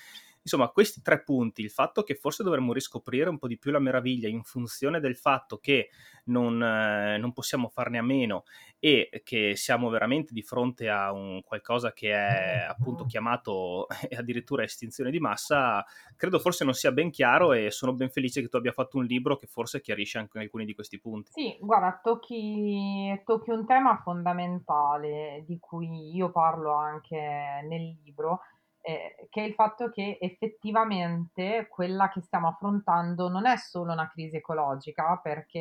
Insomma, 0.43 0.67
questi 0.69 1.01
tre 1.01 1.23
punti, 1.23 1.61
il 1.61 1.69
fatto 1.69 2.03
che 2.03 2.15
forse 2.15 2.43
dovremmo 2.43 2.73
riscoprire 2.73 3.29
un 3.29 3.39
po' 3.39 3.47
di 3.47 3.57
più 3.57 3.71
la 3.71 3.79
meraviglia 3.79 4.27
in 4.27 4.43
funzione 4.43 4.99
del 4.99 5.15
fatto 5.15 5.57
che 5.57 5.89
non, 6.25 6.61
eh, 6.61 7.17
non 7.17 7.31
possiamo 7.31 7.69
farne 7.69 7.97
a 7.97 8.01
meno 8.01 8.43
e 8.79 9.21
che 9.23 9.55
siamo 9.55 9.89
veramente 9.89 10.33
di 10.33 10.41
fronte 10.41 10.89
a 10.89 11.13
un 11.13 11.41
qualcosa 11.43 11.93
che 11.93 12.11
è 12.11 12.65
appunto 12.67 13.05
chiamato 13.05 13.87
addirittura 14.17 14.63
estinzione 14.63 15.11
di 15.11 15.19
massa, 15.19 15.83
credo 16.17 16.39
forse 16.39 16.65
non 16.65 16.73
sia 16.73 16.91
ben 16.91 17.09
chiaro 17.09 17.53
e 17.53 17.71
sono 17.71 17.93
ben 17.93 18.09
felice 18.09 18.41
che 18.41 18.49
tu 18.49 18.57
abbia 18.57 18.73
fatto 18.73 18.97
un 18.97 19.05
libro 19.05 19.37
che 19.37 19.47
forse 19.47 19.79
chiarisce 19.79 20.17
anche 20.17 20.39
alcuni 20.39 20.65
di 20.65 20.75
questi 20.75 20.99
punti. 20.99 21.31
Sì, 21.31 21.57
guarda, 21.61 22.01
tocchi, 22.03 23.21
tocchi 23.23 23.51
un 23.51 23.65
tema 23.65 23.97
fondamentale 24.03 25.43
di 25.47 25.57
cui 25.59 26.13
io 26.13 26.31
parlo 26.31 26.73
anche 26.73 27.17
nel 27.17 27.97
libro 28.03 28.41
eh, 28.85 29.27
che 29.29 29.41
è 29.41 29.45
il 29.45 29.53
fatto 29.53 29.89
che 29.89 30.17
effettivamente 30.19 31.67
quella 31.69 32.09
che 32.09 32.21
stiamo 32.21 32.49
affrontando 32.49 33.29
non 33.29 33.45
è 33.45 33.55
solo 33.55 33.93
una 33.93 34.09
crisi 34.09 34.35
ecologica, 34.35 35.19
perché 35.23 35.59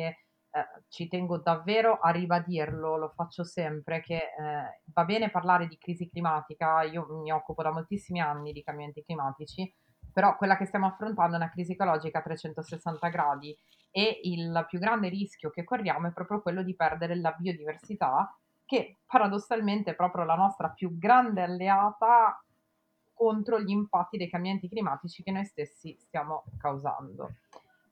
eh, 0.55 0.83
ci 0.89 1.07
tengo 1.07 1.37
davvero 1.37 1.99
a 1.99 2.11
ribadirlo, 2.11 2.97
lo 2.97 3.13
faccio 3.15 3.45
sempre, 3.45 4.01
che 4.01 4.15
eh, 4.15 4.81
va 4.93 5.05
bene 5.05 5.31
parlare 5.31 5.67
di 5.67 5.77
crisi 5.77 6.09
climatica, 6.09 6.83
io 6.83 7.07
mi 7.21 7.31
occupo 7.31 7.63
da 7.63 7.71
moltissimi 7.71 8.19
anni 8.19 8.51
di 8.51 8.61
cambiamenti 8.61 9.03
climatici, 9.03 9.73
però 10.11 10.35
quella 10.35 10.57
che 10.57 10.65
stiamo 10.65 10.87
affrontando 10.87 11.35
è 11.35 11.37
una 11.37 11.49
crisi 11.49 11.71
ecologica 11.71 12.19
a 12.19 12.23
360 12.23 13.07
gradi 13.07 13.57
e 13.89 14.19
il 14.23 14.65
più 14.67 14.79
grande 14.79 15.07
rischio 15.07 15.49
che 15.49 15.63
corriamo 15.63 16.07
è 16.07 16.11
proprio 16.11 16.41
quello 16.41 16.61
di 16.61 16.75
perdere 16.75 17.15
la 17.15 17.31
biodiversità, 17.31 18.37
che 18.65 18.99
paradossalmente 19.05 19.91
è 19.91 19.95
proprio 19.95 20.25
la 20.25 20.35
nostra 20.35 20.69
più 20.69 20.97
grande 20.97 21.41
alleata 21.41 22.43
contro 23.23 23.61
gli 23.61 23.69
impatti 23.69 24.17
dei 24.17 24.29
cambiamenti 24.29 24.67
climatici 24.67 25.23
che 25.23 25.31
noi 25.31 25.45
stessi 25.45 25.95
stiamo 25.97 26.43
causando. 26.57 27.35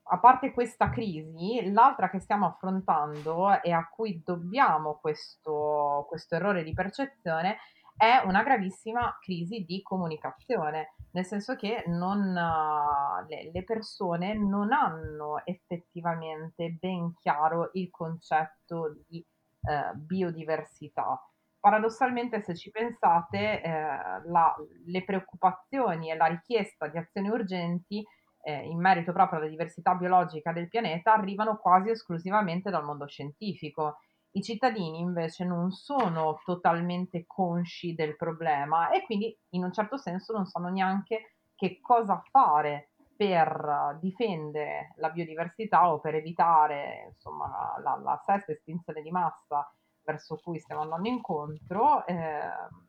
A 0.10 0.20
parte 0.20 0.52
questa 0.52 0.90
crisi, 0.90 1.72
l'altra 1.72 2.10
che 2.10 2.20
stiamo 2.20 2.46
affrontando 2.46 3.62
e 3.62 3.72
a 3.72 3.88
cui 3.88 4.22
dobbiamo 4.26 4.98
questo, 5.00 6.06
questo 6.10 6.36
errore 6.36 6.64
di 6.64 6.74
percezione 6.74 7.60
è 7.96 8.22
una 8.26 8.44
gravissima 8.44 9.18
crisi 9.22 9.64
di 9.64 9.82
comunicazione, 9.82 10.96
nel 11.12 11.24
senso 11.24 11.56
che 11.56 11.86
non 11.88 12.34
le 12.34 13.52
le 13.54 13.64
persone 13.64 14.34
non 14.34 14.74
hanno 14.74 15.46
effettivamente 15.46 16.72
ben 16.72 17.16
chiaro 17.16 17.70
il 17.74 17.90
concetto 17.90 18.98
di, 19.08 19.26
ehm, 19.62 19.94
biodiversità. 19.96 21.26
Paradossalmente 21.62 22.42
se 22.42 22.56
ci 22.56 22.72
pensate, 22.72 23.62
ehm, 23.62 24.32
la 24.32 24.56
le 24.86 25.04
preoccupazioni 25.04 26.10
e 26.10 26.16
la 26.16 26.26
richiesta 26.26 26.88
di 26.88 26.98
azioni 26.98 27.30
urgenti, 27.30 28.04
ehm, 28.42 28.64
in 28.66 28.80
merito 28.80 29.14
proprio 29.14 29.38
alla 29.40 29.48
diversità 29.48 29.94
biologica 29.94 30.52
del 30.54 30.68
pianeta, 30.70 31.14
arrivano 31.14 31.58
quasi 31.58 31.92
esclusivamente 31.92 32.72
dal 32.72 32.84
mondo 32.84 33.06
scientifico. 33.06 34.00
I 34.32 34.42
cittadini 34.42 35.00
invece 35.02 35.46
non 35.46 35.70
sono 35.72 36.42
totalmente 36.44 37.26
consci 37.28 37.94
del 37.94 38.16
problema 38.16 38.90
e 38.90 39.04
quindi 39.06 39.38
in 39.50 39.64
un 39.64 39.72
certo 39.72 39.98
senso 39.98 40.34
non 40.34 40.46
sanno 40.48 40.70
neanche 40.70 41.36
che 41.54 41.80
cosa 41.80 42.24
fare 42.32 42.94
per 43.16 43.98
difendere 44.00 44.94
la 44.96 45.10
biodiversità 45.12 45.92
o 45.92 46.00
per 46.00 46.16
evitare 46.16 47.10
insomma 47.12 47.76
la 47.84 48.00
la 48.04 48.20
sesta 48.26 48.52
estinzione 48.52 49.02
di 49.04 49.12
massa 49.12 49.70
verso 50.04 50.38
cui 50.44 50.60
stiamo 50.60 50.82
andando 50.82 51.08
incontro, 51.10 52.06
ehm, 52.08 52.88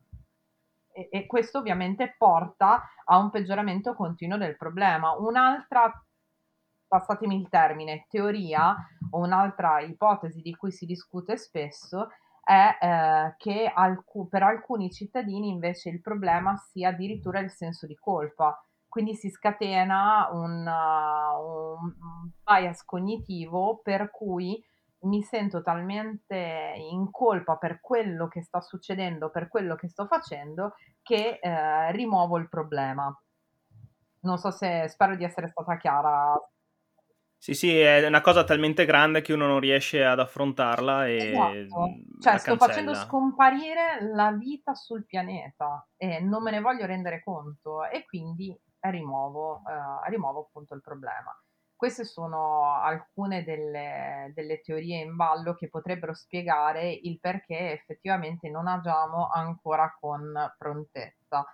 e 0.94 1.08
e 1.10 1.26
questo 1.26 1.58
ovviamente 1.58 2.14
porta 2.18 2.82
a 3.06 3.16
un 3.18 3.30
peggioramento 3.30 3.94
continuo 3.94 4.36
del 4.38 4.56
problema. 4.56 5.12
Un'altra, 5.18 5.90
passatemi 6.86 7.36
il 7.40 7.48
termine, 7.48 8.06
teoria 8.10 8.76
o 9.10 9.18
un'altra 9.20 9.80
ipotesi 9.80 10.42
di 10.42 10.54
cui 10.54 10.70
si 10.72 10.84
discute 10.86 11.36
spesso 11.38 12.08
è, 12.44 12.76
ehm, 12.80 13.34
che 13.38 13.70
alcu 13.74 14.28
per 14.28 14.42
alcuni 14.42 14.90
cittadini 14.90 15.48
invece 15.48 15.88
il 15.90 16.00
problema 16.02 16.56
sia 16.56 16.90
addirittura 16.90 17.40
il 17.40 17.50
senso 17.50 17.86
di 17.86 17.94
colpa. 17.96 18.62
Quindi 18.88 19.14
si 19.14 19.30
scatena 19.30 20.28
un 20.32 20.66
un 20.66 21.94
un 22.02 22.30
bias 22.44 22.84
cognitivo 22.84 23.80
per 23.82 24.10
cui 24.10 24.62
mi 25.02 25.22
sento 25.22 25.62
talmente 25.62 26.74
in 26.76 27.10
colpa 27.10 27.56
per 27.56 27.80
quello 27.80 28.28
che 28.28 28.42
sta 28.42 28.60
succedendo, 28.60 29.30
per 29.30 29.48
quello 29.48 29.74
che 29.76 29.88
sto 29.88 30.06
facendo, 30.06 30.74
che, 31.02 31.38
ehm, 31.40 31.92
rimuovo 31.92 32.36
il 32.38 32.48
problema. 32.48 33.14
Non 34.22 34.38
so 34.38 34.50
se 34.50 34.88
spero 34.88 35.16
di 35.16 35.24
essere 35.24 35.48
stata 35.48 35.76
chiara. 35.76 36.34
Sì, 37.36 37.54
sì, 37.54 37.76
è 37.76 38.06
una 38.06 38.20
cosa 38.20 38.44
talmente 38.44 38.84
grande 38.84 39.20
che 39.20 39.32
uno 39.32 39.46
non 39.48 39.58
riesce 39.58 40.04
ad 40.04 40.20
affrontarla 40.20 41.08
e, 41.08 41.72
Esatto, 41.74 42.00
cioè 42.18 42.38
sto 42.38 42.56
facendo 42.56 42.94
scomparire 42.94 44.00
la 44.14 44.32
vita 44.32 44.74
sul 44.74 45.04
pianeta 45.04 45.86
e 45.96 46.20
non 46.20 46.42
me 46.42 46.50
ne 46.50 46.60
voglio 46.60 46.86
rendere 46.86 47.22
conto 47.22 47.84
e 47.84 48.04
quindi 48.06 48.58
rimuovo 48.80 49.62
ehm, 49.68 50.08
rimuovo 50.08 50.40
appunto 50.46 50.74
il 50.74 50.80
problema. 50.80 51.30
Queste 51.82 52.04
sono 52.04 52.76
alcune 52.80 53.42
delle 53.42 54.30
delle 54.34 54.60
teorie 54.60 55.00
in 55.00 55.16
ballo 55.16 55.54
che 55.54 55.68
potrebbero 55.68 56.14
spiegare 56.14 56.92
il 56.92 57.18
perché 57.18 57.72
effettivamente 57.72 58.48
non 58.48 58.68
agiamo 58.68 59.26
ancora 59.26 59.92
con 59.98 60.32
prontezza. 60.56 61.44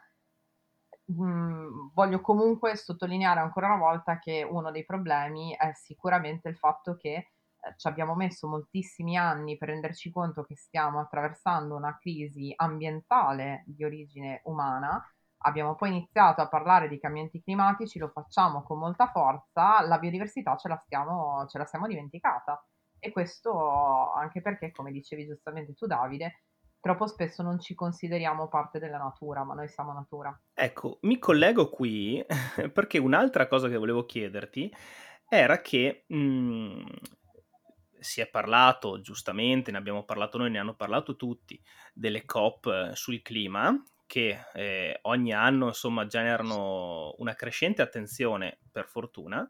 Mhmm, 1.10 1.90
voglio 1.94 2.20
comunque 2.20 2.76
sottolineare 2.76 3.40
ancora 3.40 3.66
una 3.68 3.76
volta 3.78 4.18
che 4.18 4.42
uno 4.48 4.70
dei 4.70 4.84
problemi 4.84 5.54
è 5.56 5.72
sicuramente 5.74 6.48
il 6.50 6.56
fatto 6.56 6.96
che, 6.96 7.14
ehm, 7.14 7.74
c'abbiamo 7.76 8.14
messo 8.14 8.46
moltissimi 8.46 9.16
anni 9.16 9.56
per 9.56 9.68
renderci 9.70 10.10
conto 10.10 10.44
che 10.44 10.56
stiamo 10.56 11.00
attraversando 11.00 11.74
una 11.76 11.96
crisi 11.98 12.52
ambientale 12.56 13.64
di 13.66 13.84
origine 13.84 14.42
umana. 14.44 15.02
Abbiamo 15.42 15.74
poi 15.76 15.90
iniziato 15.90 16.40
a 16.40 16.48
parlare 16.48 16.88
di 16.88 16.98
cambiamenti 16.98 17.40
climatici, 17.40 17.98
lo 17.98 18.08
facciamo 18.08 18.62
con 18.62 18.78
molta 18.78 19.08
forza, 19.08 19.86
la 19.86 19.98
biodiversità 19.98 20.56
ce 20.56 20.68
la 20.68 20.76
stiamo 20.76 21.46
ce 21.46 21.58
la 21.58 21.64
siamo 21.64 21.86
dimenticata. 21.86 22.64
E 22.98 23.12
questo 23.12 24.12
anche 24.12 24.40
perché, 24.40 24.72
come 24.72 24.90
dicevi 24.90 25.24
giustamente 25.24 25.74
tu 25.74 25.86
Davide, 25.86 26.42
troppo 26.80 27.06
spesso 27.06 27.42
non 27.42 27.60
ci 27.60 27.74
consideriamo 27.74 28.48
parte 28.48 28.78
della 28.78 28.98
natura, 28.98 29.44
ma 29.44 29.54
noi 29.54 29.68
siamo 29.68 29.92
natura. 29.92 30.36
Ecco, 30.54 30.98
mi 31.02 31.18
collego 31.18 31.68
qui 31.68 32.24
perché 32.72 32.98
un'altra 32.98 33.46
cosa 33.46 33.68
che 33.68 33.76
volevo 33.76 34.04
chiederti 34.04 34.74
era 35.28 35.60
che, 35.60 36.04
mhmm, 36.08 36.84
si 38.00 38.20
è 38.20 38.28
parlato 38.28 39.00
giustamente, 39.00 39.70
ne 39.70 39.78
abbiamo 39.78 40.04
parlato 40.04 40.38
noi, 40.38 40.50
ne 40.50 40.58
hanno 40.58 40.74
parlato 40.74 41.16
tutti, 41.16 41.60
delle 41.92 42.24
COP 42.24 42.92
sul 42.92 43.22
clima 43.22 43.80
che, 44.08 44.36
ehm, 44.54 44.96
ogni 45.02 45.32
anno 45.34 45.68
insomma 45.68 46.06
generano 46.08 47.14
una 47.18 47.34
crescente 47.36 47.82
attenzione, 47.82 48.58
per 48.72 48.88
fortuna, 48.88 49.48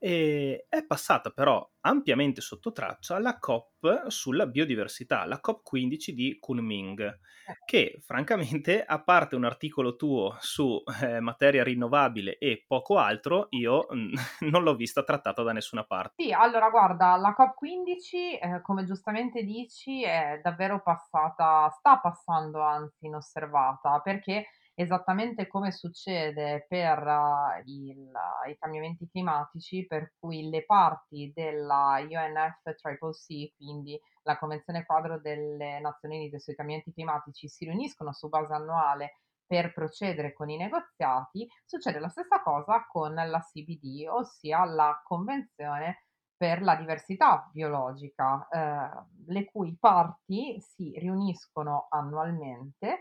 e 0.00 0.66
è 0.68 0.84
passata 0.86 1.30
però 1.30 1.68
ampiamente 1.80 2.40
sotto 2.40 2.72
traccia 2.72 3.18
la 3.18 3.38
COP 3.38 4.06
sulla 4.08 4.46
biodiversità, 4.46 5.24
la 5.26 5.40
COP 5.40 5.62
15 5.62 6.14
di 6.14 6.38
Kunming, 6.40 7.18
Eh. 7.48 7.54
che 7.64 7.98
francamente, 8.02 8.84
a 8.84 9.02
parte 9.02 9.36
un 9.36 9.44
articolo 9.44 9.96
tuo 9.96 10.36
su, 10.40 10.82
ehm, 11.02 11.22
materia 11.22 11.62
rinnovabile 11.62 12.38
e 12.38 12.64
poco 12.66 12.98
altro, 12.98 13.46
io, 13.50 13.86
mhmm, 13.90 14.12
non 14.50 14.62
l'ho 14.62 14.74
vista 14.74 15.04
trattata 15.04 15.42
da 15.42 15.52
nessuna 15.52 15.84
parte. 15.84 16.16
Sì, 16.18 16.32
allora 16.32 16.68
guarda, 16.68 17.16
la 17.16 17.32
COP 17.32 17.54
15, 17.54 18.36
ehm, 18.38 18.60
come 18.60 18.84
giustamente 18.84 19.42
dici, 19.42 20.02
è 20.02 20.38
davvero 20.42 20.82
passata 20.82 21.70
sta 21.70 21.98
passando 21.98 22.60
anzi 22.60 23.06
inosservata, 23.06 24.00
perché 24.00 24.46
esattamente 24.80 25.46
come 25.46 25.72
succede 25.72 26.64
per 26.66 27.62
il 27.66 28.10
i 28.48 28.56
cambiamenti 28.58 29.08
climatici, 29.08 29.86
per 29.86 30.14
cui 30.18 30.48
le 30.48 30.64
parti 30.64 31.30
della 31.34 31.98
UNFCCC, 32.00 33.54
quindi 33.56 34.00
la 34.22 34.38
Convenzione 34.38 34.86
quadro 34.86 35.20
delle 35.20 35.80
Nazioni 35.80 36.16
Unite 36.16 36.40
sui 36.40 36.54
cambiamenti 36.54 36.92
climatici, 36.92 37.46
si 37.48 37.66
riuniscono 37.66 38.12
su 38.12 38.28
base 38.28 38.54
annuale 38.54 39.18
per 39.46 39.72
procedere 39.74 40.32
con 40.32 40.48
i 40.48 40.56
negoziati, 40.56 41.46
succede 41.64 41.98
la 41.98 42.08
stessa 42.08 42.40
cosa 42.40 42.86
con 42.88 43.12
la 43.14 43.40
CBD, 43.40 44.06
ossia 44.08 44.64
la 44.64 44.98
Convenzione 45.04 46.04
per 46.36 46.62
la 46.62 46.76
diversità 46.76 47.50
biologica, 47.52 48.48
ehm, 48.50 49.08
le 49.26 49.44
cui 49.44 49.76
parti 49.78 50.58
si 50.60 50.98
riuniscono 50.98 51.86
annualmente 51.90 53.00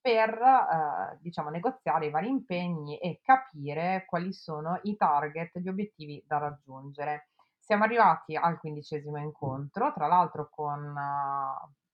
per, 0.00 0.30
ehm, 0.40 1.18
diciamo 1.20 1.50
negoziare 1.50 2.06
i 2.06 2.10
vari 2.10 2.28
impegni 2.28 2.98
e 2.98 3.20
capire 3.22 4.04
quali 4.06 4.32
sono 4.32 4.78
i 4.84 4.96
target, 4.96 5.58
gli 5.58 5.68
obiettivi 5.68 6.22
da 6.26 6.38
raggiungere. 6.38 7.28
Siamo 7.58 7.84
arrivati 7.84 8.34
al 8.36 8.58
quindicesimo 8.58 9.18
incontro, 9.18 9.92
tra 9.92 10.06
l'altro 10.06 10.48
con 10.50 10.94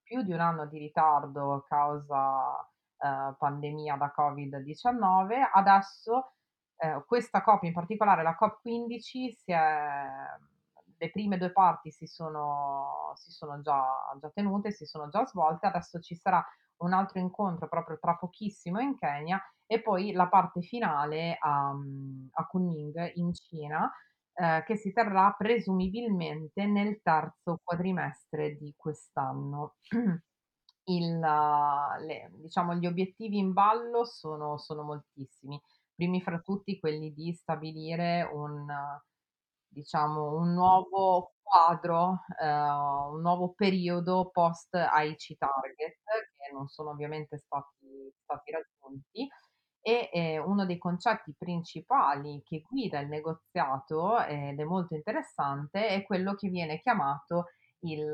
più 0.01 0.21
di 0.23 0.31
1 0.31 0.39
anno 0.39 0.65
di 0.67 0.77
ritardo 0.79 1.65
causa, 1.67 2.67
ehm, 2.97 3.35
pandemia 3.37 3.95
da 3.97 4.11
Covid-19. 4.15 5.49
Adesso, 5.53 6.31
ehm, 6.77 7.03
questa 7.05 7.41
COP, 7.43 7.63
in 7.63 7.73
particolare 7.73 8.23
la 8.23 8.35
COP 8.35 8.61
15, 8.61 9.31
si 9.33 9.51
è 9.51 10.05
le 10.99 11.11
prime 11.11 11.37
2 11.37 11.51
parti 11.51 11.91
si 11.91 12.07
sono 12.07 13.11
si 13.15 13.31
sono 13.31 13.61
già 13.61 13.83
già 14.19 14.29
tenute, 14.33 14.71
si 14.71 14.85
sono 14.85 15.09
già 15.09 15.25
svolte, 15.27 15.67
adesso 15.67 15.99
ci 15.99 16.15
sarà 16.15 16.43
un 16.79 16.93
altro 16.93 17.19
incontro 17.19 17.67
proprio 17.67 17.97
tra 17.99 18.15
pochissimo 18.15 18.79
in 18.79 18.95
Kenya 18.97 19.41
e 19.65 19.81
poi 19.81 20.11
la 20.13 20.27
parte 20.27 20.61
finale 20.61 21.37
a 21.39 21.73
mhmm, 21.73 22.29
a 22.33 22.45
Kunming 22.47 23.11
in 23.15 23.33
Cina, 23.33 23.91
ehm, 24.33 24.63
che 24.63 24.75
si 24.77 24.93
terrà 24.93 25.33
presumibilmente 25.37 26.65
nel 26.65 27.01
terzo 27.01 27.59
quadrimestre 27.63 28.55
di 28.57 28.73
quest'anno. 28.77 29.75
Il 30.89 31.19
le 31.19 32.31
diciamo 32.35 32.75
gli 32.75 32.85
obiettivi 32.87 33.37
in 33.37 33.51
ballo 33.53 34.05
sono 34.05 34.57
sono 34.57 34.83
moltissimi. 34.83 35.61
Primi 35.95 36.21
fra 36.21 36.39
tutti 36.39 36.79
quelli 36.79 37.13
di 37.13 37.33
stabilire 37.33 38.29
un 38.33 38.65
diciamo 39.67 40.35
un 40.37 40.53
nuovo 40.53 41.33
quadro, 41.41 42.21
ehm, 42.41 43.13
un 43.15 43.21
nuovo 43.21 43.53
periodo 43.53 44.29
post 44.31 44.75
Aichi 44.75 45.37
target, 45.37 45.97
non 46.53 46.67
sono 46.67 46.91
ovviamente 46.91 47.37
stati 47.37 48.11
stati 48.23 48.51
raggiunti 48.51 49.27
e, 49.81 50.09
ehm, 50.11 50.43
uno 50.45 50.65
dei 50.65 50.77
concetti 50.77 51.33
principali 51.37 52.41
che 52.43 52.61
guida 52.67 52.99
il 52.99 53.07
negoziato, 53.07 54.19
ed 54.19 54.59
è 54.59 54.63
molto 54.63 54.95
interessante, 54.95 55.87
è 55.87 56.03
quello 56.05 56.35
che 56.35 56.49
viene 56.49 56.79
chiamato 56.79 57.47
il 57.81 58.13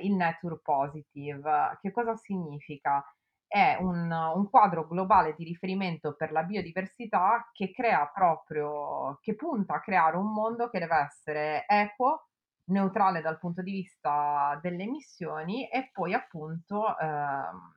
il 0.00 0.14
nature 0.14 0.58
positive. 0.62 1.78
Che 1.80 1.90
cosa 1.92 2.16
significa? 2.16 3.04
È 3.46 3.76
un 3.80 4.10
un 4.10 4.48
quadro 4.50 4.86
globale 4.88 5.34
di 5.36 5.44
riferimento 5.44 6.14
per 6.16 6.32
la 6.32 6.42
biodiversità 6.42 7.48
che 7.52 7.70
crea 7.70 8.10
proprio 8.12 9.18
che 9.20 9.34
punta 9.36 9.74
a 9.74 9.80
creare 9.80 10.16
un 10.16 10.32
mondo 10.32 10.68
che 10.70 10.78
deve 10.78 10.96
essere 10.96 11.64
equo, 11.68 12.28
neutrale 12.66 13.20
dal 13.20 13.38
punto 13.38 13.62
di 13.62 13.72
vista 13.72 14.58
delle 14.62 14.84
emissioni 14.84 15.68
e 15.68 15.90
poi 15.92 16.14
appunto, 16.14 16.96
ehm, 16.98 17.74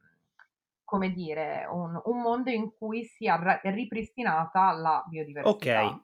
come 0.84 1.12
dire, 1.12 1.65
un, 1.70 2.00
un 2.06 2.22
mondo 2.22 2.50
in 2.50 2.72
cui 2.77 3.04
sia 3.04 3.60
ripristinata 3.63 4.72
la 4.72 5.04
biodiversità. 5.08 5.86
Ok, 5.86 6.04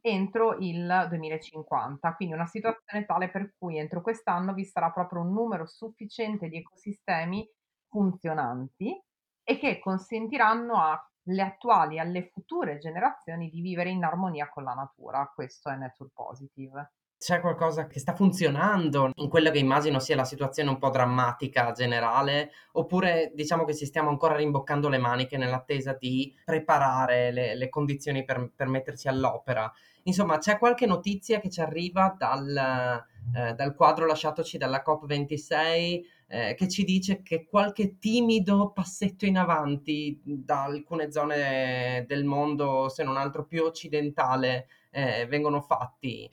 entro 0.00 0.56
il 0.58 1.06
2050, 1.08 2.14
quindi 2.14 2.34
una 2.34 2.46
situazione 2.46 3.04
tale 3.04 3.30
per 3.30 3.54
cui 3.58 3.78
entro 3.78 4.00
quest'anno 4.00 4.54
vi 4.54 4.64
sarà 4.64 4.90
proprio 4.90 5.22
un 5.22 5.32
numero 5.32 5.66
sufficiente 5.66 6.48
di 6.48 6.56
ecosistemi 6.58 7.48
funzionanti 7.88 9.00
e 9.42 9.58
che 9.58 9.78
consentiranno 9.78 10.74
alle 10.76 11.42
attuali 11.42 11.96
e 11.96 12.00
alle 12.00 12.28
future 12.32 12.78
generazioni 12.78 13.50
di 13.50 13.60
vivere 13.60 13.90
in 13.90 14.04
armonia 14.04 14.48
con 14.48 14.64
la 14.64 14.74
natura. 14.74 15.30
Questo 15.34 15.70
è 15.70 15.76
Nature 15.76 16.10
Positive. 16.12 16.92
C'è 17.18 17.40
qualcosa 17.40 17.88
che 17.88 17.98
sta 17.98 18.14
funzionando 18.14 19.10
in 19.16 19.28
quella 19.28 19.50
che 19.50 19.58
immagino 19.58 19.98
sia 19.98 20.14
la 20.14 20.24
situazione 20.24 20.70
un 20.70 20.78
po' 20.78 20.90
drammatica 20.90 21.72
generale, 21.72 22.52
oppure 22.72 23.32
diciamo 23.34 23.64
che 23.64 23.74
ci 23.74 23.86
stiamo 23.86 24.08
ancora 24.08 24.36
rimboccando 24.36 24.88
le 24.88 24.98
maniche 24.98 25.36
nell'attesa 25.36 25.96
di 25.98 26.32
preparare 26.44 27.32
le, 27.32 27.56
le 27.56 27.68
condizioni 27.68 28.24
per, 28.24 28.52
per 28.54 28.68
metterci 28.68 29.08
all'opera? 29.08 29.70
Insomma, 30.04 30.38
c'è 30.38 30.58
qualche 30.58 30.86
notizia 30.86 31.40
che 31.40 31.50
ci 31.50 31.60
arriva 31.60 32.14
dal, 32.16 33.04
eh, 33.34 33.52
dal 33.54 33.74
quadro 33.74 34.06
lasciatoci 34.06 34.56
dalla 34.56 34.82
COP26 34.86 36.00
eh, 36.28 36.54
che 36.54 36.68
ci 36.68 36.84
dice 36.84 37.22
che 37.22 37.46
qualche 37.46 37.98
timido 37.98 38.70
passetto 38.70 39.26
in 39.26 39.38
avanti 39.38 40.20
da 40.22 40.64
alcune 40.64 41.10
zone 41.10 42.04
del 42.06 42.24
mondo, 42.24 42.88
se 42.88 43.02
non 43.02 43.16
altro 43.16 43.44
più 43.44 43.64
occidentale, 43.64 44.68
eh, 44.90 45.26
vengono 45.26 45.60
fatti. 45.60 46.30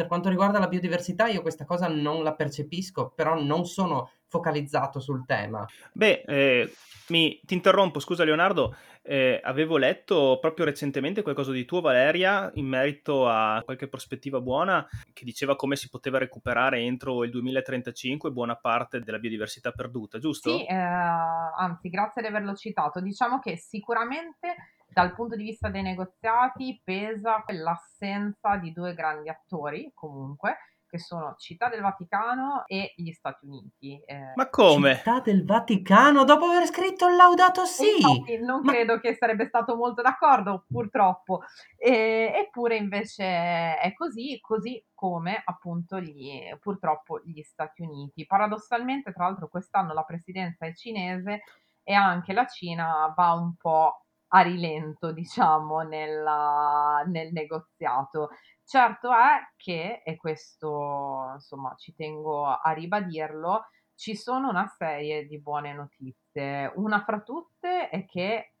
Per 0.00 0.08
quanto 0.08 0.30
riguarda 0.30 0.58
la 0.58 0.66
biodiversità, 0.66 1.26
io 1.26 1.42
questa 1.42 1.66
cosa 1.66 1.86
non 1.86 2.22
la 2.22 2.32
percepisco, 2.32 3.12
però 3.14 3.38
non 3.38 3.66
sono 3.66 4.12
focalizzato 4.28 4.98
sul 4.98 5.26
tema. 5.26 5.66
Beh, 5.92 6.22
eh, 6.26 6.72
mi, 7.08 7.38
ti 7.44 7.52
interrompo, 7.52 8.00
scusa 8.00 8.24
Leonardo, 8.24 8.74
eh, 9.02 9.38
avevo 9.44 9.76
letto 9.76 10.38
proprio 10.40 10.64
recentemente 10.64 11.20
qualcosa 11.20 11.52
di 11.52 11.66
tuo 11.66 11.82
Valeria 11.82 12.50
in 12.54 12.64
merito 12.64 13.28
a 13.28 13.60
qualche 13.62 13.88
prospettiva 13.88 14.40
buona 14.40 14.88
che 15.12 15.26
diceva 15.26 15.54
come 15.54 15.76
si 15.76 15.90
poteva 15.90 16.16
recuperare 16.16 16.80
entro 16.80 17.22
il 17.22 17.30
2035 17.30 18.30
buona 18.30 18.56
parte 18.56 19.00
della 19.00 19.18
biodiversità 19.18 19.70
perduta, 19.70 20.18
giusto? 20.18 20.56
Sì, 20.56 20.64
eh, 20.64 20.74
anzi, 20.74 21.90
grazie 21.90 22.22
di 22.22 22.28
averlo 22.28 22.54
citato. 22.54 23.00
Diciamo 23.00 23.38
che 23.38 23.58
sicuramente 23.58 24.78
dal 24.92 25.14
punto 25.14 25.36
di 25.36 25.44
vista 25.44 25.68
dei 25.68 25.82
negoziati 25.82 26.80
pesa 26.82 27.44
l'assenza 27.48 28.56
di 28.56 28.72
due 28.72 28.94
grandi 28.94 29.28
attori, 29.28 29.90
comunque, 29.94 30.56
che 30.90 30.98
sono 30.98 31.36
Città 31.38 31.68
del 31.68 31.80
Vaticano 31.80 32.64
e 32.66 32.92
gli 32.96 33.12
Stati 33.12 33.46
Uniti. 33.46 34.02
Eh, 34.04 34.32
Ma 34.34 34.50
come? 34.50 34.96
Città 34.96 35.20
del 35.20 35.44
Vaticano 35.44 36.24
dopo 36.24 36.46
aver 36.46 36.66
scritto 36.66 37.06
il 37.06 37.14
laudato 37.14 37.64
sì? 37.64 37.94
Infatti, 38.00 38.38
non 38.38 38.62
Ma... 38.62 38.72
credo 38.72 38.98
che 38.98 39.14
sarebbe 39.14 39.46
stato 39.46 39.76
molto 39.76 40.02
d'accordo, 40.02 40.64
purtroppo. 40.68 41.42
E, 41.76 42.32
eppure 42.34 42.74
invece 42.74 43.78
è 43.78 43.92
così, 43.94 44.40
così 44.40 44.84
come 44.92 45.40
appunto 45.44 46.00
gli, 46.00 46.40
purtroppo 46.58 47.20
gli 47.24 47.40
Stati 47.42 47.82
Uniti. 47.82 48.26
Paradossalmente, 48.26 49.12
tra 49.12 49.26
l'altro, 49.26 49.48
quest'anno 49.48 49.94
la 49.94 50.02
presidenza 50.02 50.66
è 50.66 50.74
cinese 50.74 51.42
e 51.84 51.94
anche 51.94 52.32
la 52.32 52.46
Cina 52.46 53.12
va 53.16 53.32
un 53.32 53.54
po' 53.54 54.06
a 54.32 54.42
rilento, 54.42 55.12
diciamo, 55.12 55.80
nella, 55.80 57.02
nel 57.06 57.32
negoziato. 57.32 58.30
Certo 58.64 59.10
è 59.10 59.52
che, 59.56 60.02
e 60.04 60.16
questo 60.16 61.30
insomma 61.34 61.74
ci 61.76 61.94
tengo 61.94 62.46
a 62.46 62.70
ribadirlo, 62.72 63.66
ci 63.94 64.14
sono 64.16 64.48
una 64.48 64.66
serie 64.66 65.26
di 65.26 65.40
buone 65.40 65.72
notizie. 65.72 66.72
Una 66.76 67.02
fra 67.02 67.20
tutte 67.20 67.88
è 67.88 68.06
che 68.06 68.52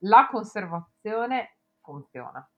la 0.00 0.28
conservazione 0.30 1.58
funziona, 1.80 2.48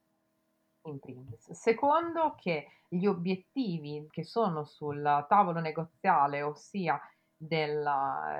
in 0.82 0.98
primis. 0.98 1.50
Secondo, 1.52 2.34
che 2.36 2.82
gli 2.88 3.06
obiettivi 3.06 4.06
che 4.10 4.24
sono 4.24 4.64
sul 4.64 5.26
tavolo 5.28 5.60
negoziale, 5.60 6.42
ossia 6.42 7.00
del 7.40 7.88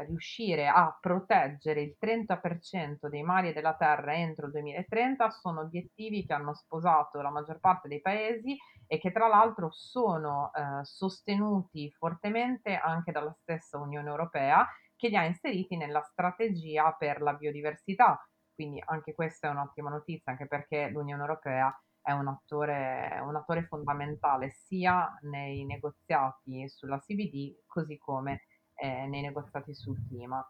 riuscire 0.06 0.66
a 0.66 0.96
proteggere 1.00 1.82
il 1.82 1.96
30% 2.00 3.08
dei 3.08 3.22
mari 3.22 3.48
e 3.48 3.52
della 3.52 3.76
terra 3.76 4.14
entro 4.14 4.46
il 4.46 4.52
2030 4.52 5.30
sono 5.30 5.60
obiettivi 5.60 6.26
che 6.26 6.32
hanno 6.32 6.52
sposato 6.52 7.22
la 7.22 7.30
maggior 7.30 7.60
parte 7.60 7.86
dei 7.86 8.00
paesi 8.00 8.56
e 8.88 8.98
che 8.98 9.12
tra 9.12 9.28
l'altro 9.28 9.70
sono 9.70 10.50
eh, 10.52 10.84
sostenuti 10.84 11.90
fortemente 11.92 12.74
anche 12.74 13.12
dalla 13.12 13.34
stessa 13.40 13.78
Unione 13.78 14.08
Europea 14.08 14.66
che 14.96 15.08
li 15.08 15.16
ha 15.16 15.24
inseriti 15.24 15.76
nella 15.76 16.02
strategia 16.02 16.92
per 16.92 17.22
la 17.22 17.34
biodiversità. 17.34 18.20
Quindi 18.52 18.82
anche 18.84 19.14
questa 19.14 19.46
è 19.46 19.50
un'ottima 19.52 19.90
notizia, 19.90 20.32
anche 20.32 20.48
perché 20.48 20.88
l'Unione 20.88 21.22
Europea 21.22 21.72
è 22.02 22.10
un 22.10 22.26
attore, 22.26 23.20
un 23.22 23.36
attore 23.36 23.66
fondamentale 23.66 24.50
sia 24.50 25.16
nei 25.22 25.64
negoziati 25.64 26.68
sulla 26.68 26.98
CBD 26.98 27.60
così 27.66 27.96
come 27.98 28.46
eh, 28.78 29.06
nei 29.06 29.22
negoziati 29.22 29.74
sul 29.74 29.98
clima. 30.06 30.46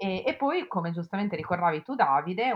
E, 0.00 0.22
e, 0.24 0.36
poi, 0.36 0.68
come 0.68 0.92
giustamente 0.92 1.34
ricordavi 1.34 1.82
tu, 1.82 1.96
Davide, 1.96 2.52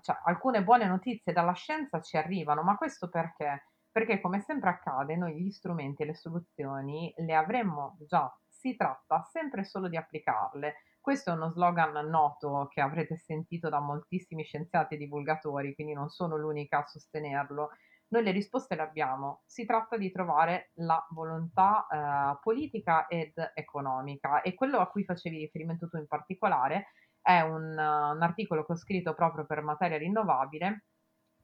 cioè, 0.00 0.18
alcune 0.24 0.64
buone 0.64 0.86
notizie 0.86 1.32
dalla 1.32 1.52
scienza 1.52 2.00
ci 2.00 2.16
arrivano, 2.16 2.62
ma 2.62 2.76
questo 2.76 3.10
perché? 3.10 3.66
Perché, 3.90 4.20
come 4.20 4.40
sempre 4.40 4.70
accade, 4.70 5.16
noi 5.16 5.42
gli 5.42 5.50
strumenti 5.50 6.02
e 6.02 6.06
le 6.06 6.14
soluzioni 6.14 7.12
le 7.18 7.34
avremmo 7.34 7.96
già, 8.00 8.34
si 8.46 8.76
tratta 8.76 9.22
sempre 9.30 9.64
solo 9.64 9.88
di 9.88 9.96
applicarle. 9.96 10.76
Questo 11.00 11.30
è 11.30 11.34
uno 11.34 11.50
slogan 11.50 11.92
noto 12.08 12.68
che 12.70 12.80
avrete 12.80 13.16
sentito 13.16 13.68
da 13.68 13.80
moltissimi 13.80 14.42
scienziati 14.42 14.94
e 14.94 14.98
divulgatori, 14.98 15.74
quindi 15.74 15.92
non 15.92 16.08
sono 16.08 16.36
l'unica 16.36 16.78
a 16.78 16.86
sostenerlo 16.86 17.70
noi 18.08 18.22
le 18.22 18.30
risposte 18.30 18.74
le 18.74 18.82
abbiamo, 18.82 19.42
si 19.46 19.66
tratta 19.66 19.96
di 19.96 20.10
trovare 20.10 20.70
la 20.76 21.04
volontà 21.10 21.86
eh, 21.86 22.38
politica 22.42 23.06
ed 23.06 23.32
economica. 23.54 24.40
E 24.42 24.54
quello 24.54 24.78
a 24.78 24.88
cui 24.88 25.04
facevi 25.04 25.38
riferimento 25.38 25.88
tu 25.88 25.96
in 25.96 26.06
particolare 26.06 26.86
è 27.20 27.40
un, 27.40 27.62
uh, 27.76 28.14
un 28.14 28.22
articolo 28.22 28.64
che 28.64 28.72
ho 28.72 28.76
scritto 28.76 29.12
proprio 29.12 29.44
per 29.44 29.60
materia 29.62 29.98
rinnovabile 29.98 30.84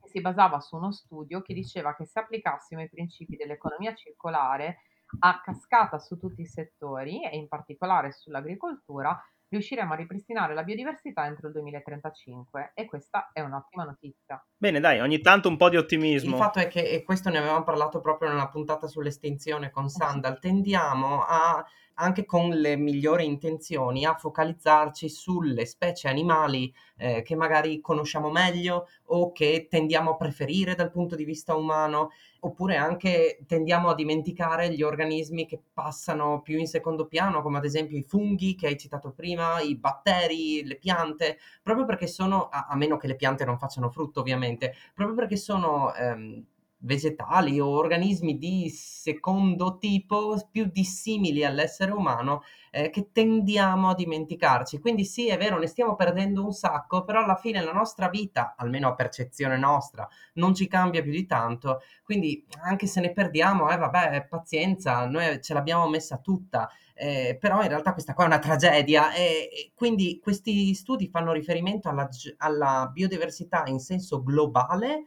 che 0.01 0.09
si 0.09 0.21
basava 0.21 0.61
su 0.61 0.77
uno 0.77 0.93
studio 0.93 1.43
che 1.43 1.53
diceva 1.53 1.95
che 1.95 2.07
se 2.07 2.21
applicassimo 2.21 2.83
i 2.83 2.89
principi 2.89 3.37
dell'economia 3.37 3.95
circolare 3.95 4.79
a 5.21 5.41
cascata 5.43 5.99
su 5.99 6.19
tutti 6.19 6.43
i 6.43 6.47
settori 6.47 7.23
e 7.23 7.37
in 7.37 7.49
particolare 7.49 8.13
sull'agricoltura, 8.13 9.19
riusciremo 9.55 9.93
a 9.93 9.97
ripristinare 9.97 10.55
la 10.55 10.63
biodiversità 10.63 11.27
entro 11.27 11.49
il 11.49 11.55
2035 11.55 12.73
e 12.75 12.85
questa 12.85 13.31
è 13.33 13.41
un'ottima 13.41 13.85
notizia. 13.85 14.45
Bene, 14.57 14.81
dai, 14.81 15.01
ogni 15.01 15.21
tanto 15.21 15.49
un 15.49 15.57
po' 15.57 15.69
di 15.69 15.77
ottimismo. 15.77 16.37
Il 16.37 16.43
fatto 16.43 16.59
è 16.59 16.69
che, 16.69 16.89
e 16.89 17.03
questo 17.03 17.31
ne 17.31 17.39
avevamo 17.39 17.65
parlato 17.65 18.01
proprio 18.01 18.29
nella 18.29 18.49
puntata 18.49 18.87
sull'estinzione 18.87 19.71
con 19.71 19.89
Sandal, 19.89 20.39
tendiamo 20.39 21.25
a 21.27 21.65
anche 21.95 22.25
con 22.25 22.49
le 22.51 22.77
migliori 22.77 23.25
intenzioni, 23.25 24.05
a 24.05 24.15
focalizzarci 24.15 25.09
sulle 25.09 25.67
specie 25.67 26.09
animali 26.09 26.73
eh, 26.97 27.23
che 27.23 27.37
magari 27.37 27.81
conosciamo 27.81 28.31
meglio 28.31 28.89
o 29.07 29.33
che 29.33 29.67
tendiamo 29.69 30.11
a 30.13 30.17
preferire 30.17 30.75
dal 30.75 30.91
punto 30.91 31.17
di 31.17 31.25
vista 31.25 31.55
umano, 31.55 32.11
oppure 32.41 32.77
anche 32.77 33.39
tendiamo 33.47 33.91
a 33.91 33.95
dimenticare 33.95 34.73
gli 34.73 34.83
organismi 34.83 35.47
che 35.47 35.61
passano 35.73 36.43
più 36.43 36.59
in 36.59 36.67
secondo 36.67 37.07
piano, 37.07 37.43
come 37.43 37.59
ad 37.59 37.65
esempio 37.65 37.97
i 37.97 38.03
funghi 38.03 38.55
che 38.55 38.67
hai 38.67 38.77
citato 38.77 39.13
prima, 39.13 39.61
i 39.61 39.77
batteri, 39.77 40.65
le 40.65 40.77
piante, 40.77 41.39
proprio 41.63 41.85
perché 41.85 42.07
sono, 42.07 42.49
a, 42.49 42.67
a 42.69 42.77
meno 42.77 42.97
che 42.97 43.07
le 43.07 43.17
piante 43.17 43.45
non 43.45 43.59
facciano 43.59 43.91
frutto 43.91 44.21
ovviamente, 44.21 44.75
proprio 44.95 45.17
perché 45.17 45.37
sono... 45.37 45.95
Ehm, 45.95 46.47
vegetali 46.85 47.59
o 47.61 47.69
organismi 47.69 48.39
di 48.39 48.69
secondo 48.71 49.79
tipo 49.79 50.49
più 50.51 50.69
dissimili 50.71 51.45
all'essere 51.45 51.91
umano 51.93 52.43
eh, 52.71 52.91
che 52.91 53.11
tendiamo 53.13 53.91
a 53.91 53.95
dimenticarci. 53.95 54.81
Quindi 54.81 55.05
sì, 55.05 55.29
è 55.29 55.37
vero, 55.37 55.59
ne 55.59 55.67
stiamo 55.67 55.95
perdendo 55.95 56.45
un 56.45 56.53
sacco, 56.53 57.05
però 57.05 57.23
alla 57.23 57.37
fine 57.37 57.63
la 57.63 57.73
nostra 57.73 58.09
vita, 58.09 58.55
almeno 58.57 58.89
a 58.89 58.95
percezione 58.95 59.57
nostra, 59.57 60.09
non 60.35 60.55
ci 60.55 60.67
cambia 60.67 61.03
più 61.03 61.13
di 61.13 61.27
tanto. 61.27 61.83
Quindi 62.03 62.45
anche 62.63 62.87
se 62.87 63.01
ne 63.01 63.13
perdiamo, 63.13 63.71
eh 63.71 63.77
vabbè, 63.77 64.27
pazienza, 64.29 65.07
noi 65.07 65.41
ce 65.43 65.55
l'abbiamo 65.55 65.89
messa 65.89 66.19
tutta. 66.19 66.71
Eh, 66.97 67.37
però 67.41 67.61
in 67.63 67.69
realtà 67.69 67.93
questa 67.93 68.15
qua 68.15 68.25
è 68.25 68.27
una 68.29 68.39
tragedia 68.39 69.13
e, 69.13 69.73
quindi 69.75 70.21
questi 70.23 70.75
studi 70.75 71.09
fanno 71.09 71.33
riferimento 71.33 71.89
alla, 71.89 72.09
alla 72.39 72.89
biodiversità 72.93 73.65
in 73.67 73.81
senso 73.81 74.23
globale 74.23 75.07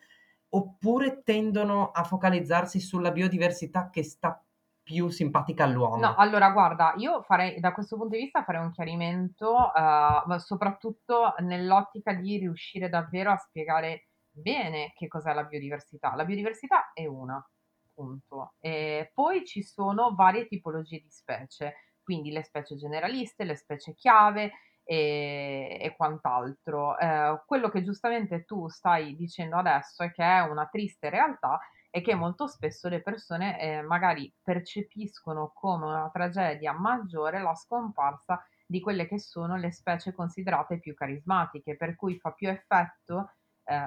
oppure 0.50 1.24
tendono 1.24 1.92
a 1.92 2.04
focalizzarsi 2.04 2.80
sulla 2.80 3.12
biodiversità 3.12 3.90
che 3.90 4.04
sta 4.04 4.42
più 4.82 5.10
simpatica 5.10 5.66
all'uomo? 5.66 5.98
No, 5.98 6.16
allora 6.16 6.50
guarda, 6.52 6.94
io 6.98 7.22
farei 7.24 7.60
da 7.60 7.74
questo 7.74 7.98
punto 7.98 8.16
di 8.16 8.24
vista 8.24 8.44
farei 8.44 8.62
un 8.62 8.72
chiarimento, 8.72 9.72
uh, 9.74 10.38
soprattutto 10.38 11.34
nell'ottica 11.40 12.14
di 12.14 12.38
riuscire 12.38 12.88
davvero 12.88 13.32
a 13.32 13.38
spiegare 13.38 14.08
bene 14.30 14.94
che 14.96 15.08
cos'è 15.08 15.34
la 15.34 15.44
biodiversità. 15.44 16.16
La 16.16 16.24
biodiversità 16.24 16.94
è 16.94 17.06
una, 17.06 17.46
punto. 17.94 18.54
E 18.60 19.12
poi 19.14 19.44
ci 19.44 19.64
sono 19.64 20.14
varie 20.14 20.48
tipologie 20.48 21.00
di 21.00 21.10
specie, 21.10 21.74
quindi 22.04 22.32
le 22.32 22.44
specie 22.44 22.76
generaliste, 22.76 23.44
le 23.44 23.56
specie 23.56 23.94
chiave 23.96 24.52
e, 24.88 25.78
e 25.82 25.96
quant'altro. 25.96 26.98
Eh, 26.98 27.42
quello 27.46 27.70
che 27.70 27.84
giustamente 27.84 28.46
tu 28.46 28.70
stai 28.70 29.16
dicendo 29.18 29.58
adesso 29.58 30.04
è 30.04 30.12
che 30.12 30.24
è 30.24 30.40
una 30.40 30.66
triste 30.68 31.10
realtà 31.10 31.60
e 31.90 32.02
che 32.02 32.16
molto 32.16 32.48
spesso 32.48 32.88
le 32.88 33.02
persone 33.02 33.60
eh, 33.60 33.82
magari 33.82 34.34
percepiscono 34.42 35.52
come 35.54 35.86
una 35.86 36.10
tragedia 36.12 36.72
maggiore 36.72 37.42
la 37.42 37.54
scomparsa 37.54 38.42
di 38.66 38.80
quelle 38.80 39.08
che 39.08 39.20
sono 39.20 39.58
le 39.58 39.72
specie 39.72 40.14
considerate 40.14 40.80
più 40.80 40.94
carismatiche, 40.94 41.76
per 41.76 41.96
cui 41.96 42.18
fa 42.18 42.32
più 42.32 42.50
effetto 42.50 43.32
eh, 43.64 43.86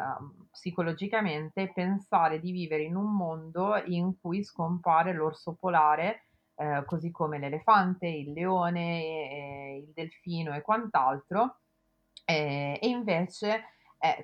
psicologicamente 0.50 1.72
pensare 1.72 2.40
di 2.40 2.50
vivere 2.50 2.82
in 2.82 2.96
un 2.96 3.14
mondo 3.14 3.76
in 3.86 4.18
cui 4.20 4.42
scompare 4.42 5.12
l'orso 5.12 5.54
polare 5.54 6.26
eh, 6.60 6.84
così 6.84 7.10
come 7.10 7.38
l'elefante, 7.38 8.06
il 8.06 8.32
leone, 8.32 9.02
eh, 9.02 9.76
il 9.78 9.92
delfino 9.94 10.54
e 10.54 10.60
quant'altro, 10.60 11.60
eh, 12.26 12.78
e 12.80 12.88
invece 12.88 13.64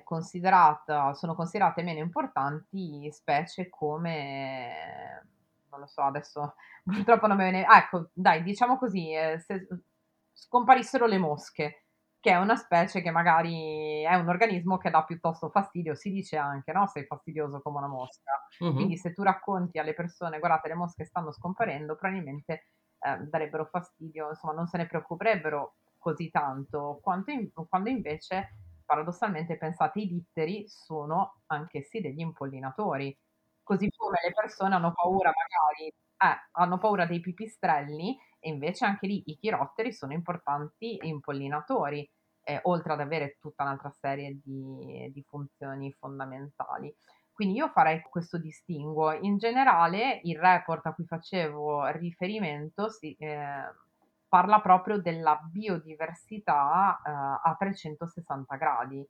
considerata, 0.03 1.13
sono 1.13 1.35
considerate 1.35 1.83
meno 1.83 1.99
importanti 1.99 3.11
specie 3.11 3.69
come, 3.69 5.25
non 5.69 5.79
lo 5.79 5.87
so, 5.87 6.01
adesso 6.01 6.55
purtroppo 6.83 7.27
non 7.27 7.37
me 7.37 7.51
ne... 7.51 7.65
Ecco, 7.67 8.09
dai, 8.13 8.43
diciamo 8.43 8.77
così, 8.77 9.11
eh, 9.13 9.39
se 9.39 9.67
scomparissero 10.31 11.05
le 11.07 11.17
mosche, 11.17 11.85
che 12.27 12.33
è 12.33 12.37
una 12.37 12.57
specie 12.57 13.01
che 13.01 13.09
magari 13.09 14.01
è 14.01 14.13
un 14.15 14.27
organismo 14.27 14.75
che 14.75 14.89
dà 14.89 15.05
piuttosto 15.05 15.47
fastidio, 15.47 15.95
si 15.95 16.11
dice 16.11 16.35
anche, 16.35 16.73
no? 16.73 16.85
Sei 16.85 17.05
fastidioso 17.05 17.61
come 17.61 17.77
una 17.77 17.87
mosca. 17.87 18.31
Uh-huh. 18.59 18.73
Quindi 18.73 18.97
se 18.97 19.13
tu 19.13 19.23
racconti 19.23 19.79
alle 19.79 19.93
persone, 19.93 20.37
guardate, 20.37 20.67
le 20.67 20.73
mosche 20.73 21.05
stanno 21.05 21.31
scomparendo, 21.31 21.95
probabilmente 21.95 22.65
eh, 22.99 23.17
darebbero 23.29 23.67
fastidio, 23.67 24.27
insomma, 24.27 24.51
non 24.55 24.67
se 24.67 24.75
ne 24.75 24.87
preoccuperebbero 24.87 25.75
così 25.97 26.29
tanto, 26.29 26.99
in, 27.27 27.49
quando 27.69 27.89
invece, 27.89 28.57
paradossalmente, 28.83 29.57
pensate, 29.57 30.01
i 30.01 30.09
ditteri 30.09 30.67
sono 30.67 31.43
anch'essi 31.45 32.01
degli 32.01 32.19
impollinatori. 32.19 33.17
Così 33.63 33.89
come 33.95 34.19
le 34.21 34.33
persone 34.33 34.75
hanno 34.75 34.91
paura 34.91 35.31
magari, 35.31 35.87
eh, 35.87 36.47
hanno 36.51 36.77
paura 36.77 37.05
dei 37.05 37.21
pipistrelli, 37.21 38.19
e 38.39 38.49
invece 38.49 38.83
anche 38.83 39.07
lì 39.07 39.23
i 39.27 39.37
chirotteri 39.37 39.93
sono 39.93 40.11
importanti 40.11 40.99
impollinatori, 41.01 42.07
eh, 42.47 42.59
oltre 42.63 42.93
ad 42.93 43.01
avere 43.01 43.37
tutta 43.41 43.63
un'altra 43.63 43.91
serie 43.99 44.39
di, 44.41 45.11
di 45.13 45.21
funzioni 45.27 45.91
fondamentali. 45.91 46.95
Quindi 47.33 47.57
io 47.57 47.67
farei 47.69 48.01
questo 48.09 48.37
distinguo. 48.37 49.11
In 49.11 49.37
generale, 49.37 50.21
il 50.23 50.39
report 50.39 50.85
a 50.85 50.93
cui 50.93 51.05
facevo 51.05 51.85
riferimento 51.87 52.89
si, 52.89 53.13
eh, 53.19 53.69
parla 54.29 54.61
proprio 54.61 54.97
della 54.97 55.39
biodiversità 55.51 56.99
eh, 57.05 57.11
a 57.49 57.55
360 57.59 58.55
gradi 58.55 59.05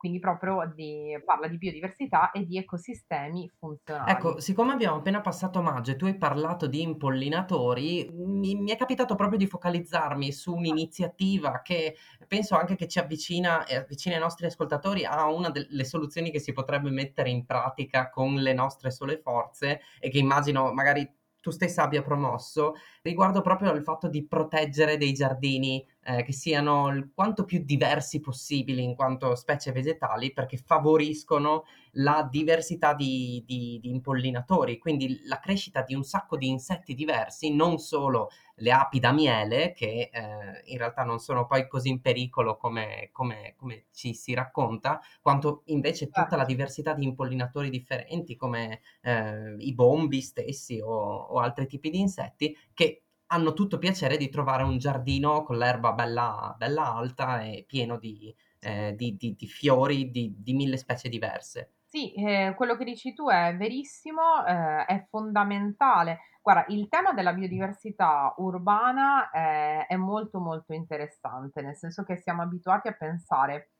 quindi 0.00 0.18
proprio 0.18 0.72
di, 0.74 1.14
parla 1.22 1.46
di 1.46 1.58
biodiversità 1.58 2.30
e 2.30 2.46
di 2.46 2.56
ecosistemi 2.56 3.50
funzionali. 3.58 4.10
Ecco, 4.10 4.40
siccome 4.40 4.72
abbiamo 4.72 4.96
appena 4.96 5.20
passato 5.20 5.60
maggio 5.60 5.90
e 5.90 5.96
tu 5.96 6.06
hai 6.06 6.16
parlato 6.16 6.66
di 6.66 6.80
impollinatori, 6.80 8.08
mi, 8.10 8.54
mi 8.54 8.70
è 8.70 8.76
capitato 8.76 9.14
proprio 9.14 9.36
di 9.36 9.46
focalizzarmi 9.46 10.32
su 10.32 10.54
un'iniziativa 10.54 11.60
che 11.60 11.96
penso 12.26 12.56
anche 12.56 12.76
che 12.76 12.88
ci 12.88 12.98
avvicina 12.98 13.66
e 13.66 13.76
avvicina 13.76 14.16
i 14.16 14.20
nostri 14.20 14.46
ascoltatori 14.46 15.04
a 15.04 15.30
una 15.30 15.50
delle 15.50 15.84
soluzioni 15.84 16.30
che 16.30 16.40
si 16.40 16.54
potrebbe 16.54 16.88
mettere 16.88 17.28
in 17.28 17.44
pratica 17.44 18.08
con 18.08 18.36
le 18.36 18.54
nostre 18.54 18.90
sole 18.90 19.18
forze 19.18 19.82
e 19.98 20.08
che 20.08 20.16
immagino 20.16 20.72
magari 20.72 21.06
tu 21.40 21.50
stessa 21.50 21.82
abbia 21.82 22.02
promosso 22.02 22.74
riguardo 23.02 23.40
proprio 23.40 23.70
al 23.70 23.82
fatto 23.82 24.08
di 24.08 24.26
proteggere 24.26 24.96
dei 24.96 25.12
giardini 25.12 25.86
eh, 26.02 26.22
che 26.22 26.32
siano 26.32 26.88
il 26.88 27.10
quanto 27.14 27.44
più 27.44 27.62
diversi 27.64 28.20
possibili 28.20 28.82
in 28.82 28.94
quanto 28.94 29.34
specie 29.34 29.72
vegetali 29.72 30.32
perché 30.32 30.56
favoriscono 30.56 31.64
la 31.94 32.26
diversità 32.30 32.94
di, 32.94 33.42
di, 33.46 33.78
di 33.82 33.90
impollinatori, 33.90 34.78
quindi 34.78 35.20
la 35.24 35.40
crescita 35.40 35.82
di 35.82 35.94
un 35.94 36.04
sacco 36.04 36.36
di 36.36 36.48
insetti 36.48 36.94
diversi, 36.94 37.54
non 37.54 37.78
solo 37.78 38.30
le 38.56 38.72
api 38.72 38.98
da 38.98 39.12
miele 39.12 39.72
che 39.72 40.10
eh, 40.12 40.62
in 40.64 40.78
realtà 40.78 41.02
non 41.02 41.18
sono 41.18 41.46
poi 41.46 41.66
così 41.66 41.88
in 41.88 42.00
pericolo 42.00 42.56
come, 42.56 43.08
come, 43.12 43.54
come, 43.56 43.86
ci 43.90 44.14
si 44.14 44.34
racconta, 44.34 45.00
quanto 45.20 45.62
invece 45.66 46.06
tutta 46.06 46.22
la 46.22 46.28
certo. 46.28 46.46
diversità 46.46 46.94
di 46.94 47.04
impollinatori 47.04 47.70
differenti 47.70 48.36
come 48.36 48.80
eh, 49.02 49.54
i 49.58 49.74
bombi 49.74 50.20
stessi 50.20 50.80
o, 50.80 50.88
o 50.90 51.38
altri 51.38 51.66
tipi 51.66 51.90
di 51.90 52.00
insetti 52.00 52.56
che 52.72 53.02
hanno 53.32 53.52
tutto 53.52 53.78
piacere 53.78 54.16
di 54.16 54.28
trovare 54.28 54.62
un 54.62 54.78
giardino 54.78 55.42
con 55.42 55.56
l'erba 55.56 55.92
bella, 55.92 56.54
bella 56.58 56.94
alta 56.94 57.42
e 57.42 57.64
pieno 57.66 57.96
di, 57.96 58.34
eh, 58.60 58.94
di, 58.96 59.16
di, 59.16 59.34
di 59.34 59.46
fiori 59.46 60.10
di, 60.10 60.52
mille 60.52 60.76
specie 60.76 61.08
diverse. 61.08 61.74
Sì, 61.86 62.12
eh, 62.14 62.54
quello 62.56 62.76
che 62.76 62.84
dici 62.84 63.14
tu 63.14 63.28
è 63.28 63.56
verissimo, 63.56 64.44
eh, 64.46 64.84
è 64.84 65.06
fondamentale. 65.08 66.20
Guarda, 66.42 66.64
il 66.68 66.88
tema 66.88 67.12
della 67.12 67.32
biodiversità 67.32 68.32
urbana 68.38 69.30
è, 69.30 69.86
è 69.86 69.96
molto 69.96 70.40
molto 70.40 70.72
interessante, 70.72 71.62
nel 71.62 71.76
senso 71.76 72.02
che 72.02 72.16
siamo 72.16 72.42
abituati 72.42 72.88
a 72.88 72.92
pensare 72.92 73.70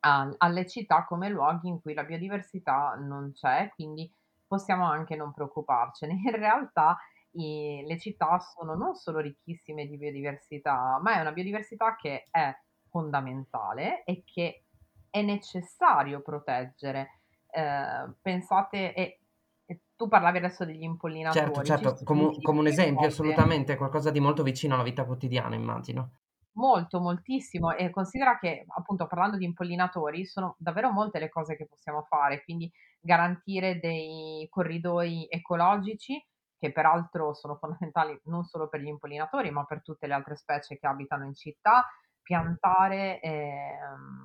a, 0.00 0.32
alle 0.38 0.66
città 0.66 1.04
come 1.04 1.28
luoghi 1.28 1.68
in 1.68 1.80
cui 1.80 1.94
la 1.94 2.04
biodiversità 2.04 2.94
non 2.94 3.32
c'è, 3.32 3.70
quindi 3.74 4.12
possiamo 4.46 4.84
anche 4.84 5.16
non 5.16 5.32
preoccuparcene. 5.32 6.12
In 6.24 6.36
realtà 6.36 6.96
i, 7.34 7.84
le 7.86 7.98
città 7.98 8.38
sono 8.38 8.74
non 8.74 8.94
solo 8.94 9.20
ricchissime 9.20 9.86
di 9.86 9.96
biodiversità, 9.96 10.98
ma 11.02 11.16
è 11.16 11.20
una 11.20 11.32
biodiversità 11.32 11.96
che 11.96 12.26
è 12.30 12.54
fondamentale 12.88 14.04
e 14.04 14.22
che 14.24 14.64
è 15.10 15.22
necessario 15.22 16.22
proteggere. 16.22 17.20
Eh, 17.50 18.12
pensate, 18.20 18.94
e, 18.94 19.20
e, 19.66 19.80
tu 19.96 20.08
parlavi 20.08 20.38
adesso 20.38 20.64
degli 20.64 20.82
impollinatori. 20.82 21.44
Certo, 21.44 21.62
certo, 21.62 22.04
come, 22.04 22.40
come 22.40 22.60
un 22.60 22.66
esempio, 22.66 23.06
assolutamente, 23.06 23.76
qualcosa 23.76 24.10
di 24.10 24.20
molto 24.20 24.42
vicino 24.42 24.74
alla 24.74 24.82
vita 24.82 25.04
quotidiana, 25.04 25.54
immagino. 25.54 26.18
Molto, 26.56 27.00
moltissimo 27.00 27.72
e 27.74 27.90
considera 27.90 28.38
che 28.38 28.64
appunto 28.76 29.08
parlando 29.08 29.36
di 29.36 29.44
impollinatori 29.44 30.24
sono 30.24 30.54
davvero 30.56 30.92
molte 30.92 31.18
le 31.18 31.28
cose 31.28 31.56
che 31.56 31.66
possiamo 31.66 32.02
fare, 32.02 32.44
quindi 32.44 32.70
garantire 33.00 33.80
dei 33.80 34.46
corridoi 34.48 35.26
ecologici, 35.28 36.24
che 36.64 36.72
peraltro 36.72 37.34
sono 37.34 37.56
fondamentali 37.56 38.18
non 38.24 38.44
solo 38.44 38.68
per 38.68 38.80
gli 38.80 38.86
impollinatori, 38.86 39.50
ma 39.50 39.64
per 39.64 39.82
tutte 39.82 40.06
le 40.06 40.14
altre 40.14 40.34
specie 40.34 40.78
che 40.78 40.86
abitano 40.86 41.26
in 41.26 41.34
città, 41.34 41.84
piantare 42.22 43.20
eh, 43.20 43.76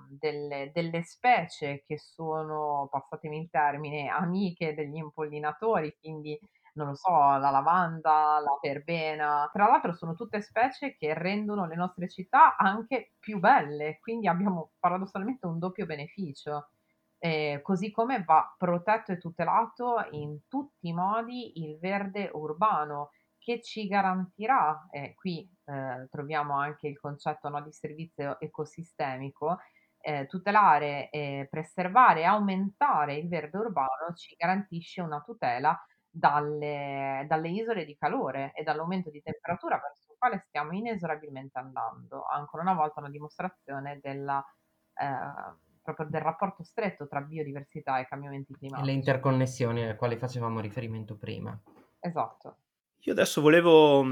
delle, 0.08 0.71
delle, 0.73 1.04
specie 1.04 1.84
che 1.86 1.99
sono, 1.99 2.88
passatemi 2.89 3.41
il 3.41 3.49
termine, 3.49 4.08
amiche 4.08 4.73
degli 4.73 4.95
impollinatori, 4.95 5.97
quindi 5.99 6.39
non 6.75 6.88
lo 6.88 6.95
so, 6.95 7.12
la 7.12 7.49
lavanda, 7.49 8.39
la 8.39 8.58
verbena. 8.62 9.49
Tra 9.52 9.67
l'altro 9.67 9.93
sono 9.93 10.15
tutte 10.15 10.41
specie 10.41 10.95
che 10.95 11.13
rendono 11.13 11.67
le 11.67 11.75
nostre 11.75 12.08
città 12.08 12.56
anche 12.56 13.15
più 13.19 13.39
belle, 13.39 13.99
quindi 13.99 14.30
abbiamo 14.30 14.71
paradossalmente 14.80 15.45
un 15.45 15.60
doppio 15.60 15.86
beneficio 15.86 16.69
eh, 17.19 17.60
così 17.62 17.91
come 17.91 18.23
va 18.23 18.55
protetto 18.58 19.12
e 19.12 19.17
tutelato 19.17 20.08
in 20.12 20.47
tutti 20.47 20.88
i 20.88 20.93
modi 20.93 21.63
il 21.63 21.77
verde 21.77 22.29
urbano 22.34 23.12
che 23.38 23.62
ci 23.62 23.88
garantirà, 23.88 24.88
e 24.91 25.15
qui 25.15 25.49
eh, 25.65 26.08
troviamo 26.10 26.58
anche 26.58 26.88
il 26.88 26.99
concetto 26.99 27.49
no, 27.49 27.62
di 27.62 27.71
servizio 27.71 28.39
ecosistemico, 28.39 29.60
eh, 30.01 30.27
tutelare, 30.27 31.10
eh, 31.10 31.47
preservare 31.49 32.21
e 32.21 32.25
aumentare 32.25 33.15
il 33.15 33.27
verde 33.27 33.58
urbano 33.58 34.13
ci 34.15 34.36
garantisce 34.38 35.01
una 35.01 35.21
tutela 35.21 35.77
dalle, 36.10 37.25
dalle, 37.27 37.49
isole 37.49 37.86
di 37.86 37.95
calore 37.97 38.51
e 38.53 38.63
dall'aumento 38.63 39.10
di 39.10 39.21
temperatura 39.21 39.77
verso 39.79 40.12
il 40.12 40.17
quale 40.17 40.43
stiamo 40.47 40.71
inesorabilmente 40.73 41.60
andando. 41.60 42.25
Ancora 42.25 42.63
una 42.63 42.73
volta 42.73 42.99
una 42.99 43.10
dimostrazione 43.10 43.99
della 44.01 44.43
eh, 44.95 45.67
proprio 45.93 46.17
del 46.17 46.25
rapporto 46.25 46.63
stretto 46.63 47.08
tra 47.08 47.21
biodiversità 47.21 47.99
e 47.99 48.08
cambiamenti 48.08 48.54
climatici. 48.54 48.89
E 48.89 48.91
le 48.91 48.97
interconnessioni 48.97 49.84
alle 49.84 49.95
quali 49.95 50.17
facevamo 50.17 50.60
riferimento 50.60 51.15
prima. 51.15 51.60
Esatto. 51.99 52.58
Io 53.02 53.13
adesso 53.13 53.41
volevo, 53.41 54.06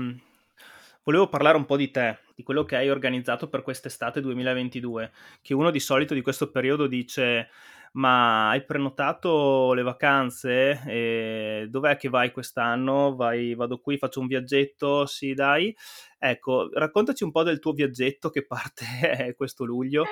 volevo 1.04 1.28
parlare 1.30 1.58
un 1.58 1.66
po' 1.66 1.78
di 1.78 1.92
te, 1.92 2.20
di 2.36 2.44
quello 2.44 2.63
che 2.63 2.76
hai 2.76 2.90
organizzato 2.90 3.50
per 3.50 3.62
quest'estate 3.62 4.22
2022, 4.22 5.12
che 5.42 5.54
uno 5.54 5.72
di 5.72 5.80
solito 5.80 6.13
di 6.13 6.22
questo 6.22 6.52
periodo 6.52 6.88
dice 6.88 7.50
ma 7.98 8.50
hai 8.50 8.63
prenotato 8.63 9.74
le 9.74 9.82
vacanze? 9.82 10.82
E 10.86 11.68
dov'è 11.70 11.98
che 11.98 12.10
vai 12.10 12.32
quest'anno? 12.32 13.16
Vai, 13.16 13.56
vado 13.56 13.80
qui, 13.80 13.98
faccio 13.98 14.20
un 14.20 14.28
viaggetto? 14.28 15.06
Sì, 15.06 15.34
dai. 15.34 15.76
Ecco, 16.20 16.70
raccontaci 16.72 17.24
un 17.24 17.32
po' 17.32 17.44
del 17.44 17.60
tuo 17.60 17.74
viaggetto 17.74 18.30
che 18.30 18.46
parte 18.48 19.34
questo 19.36 19.66
luglio. 19.66 20.04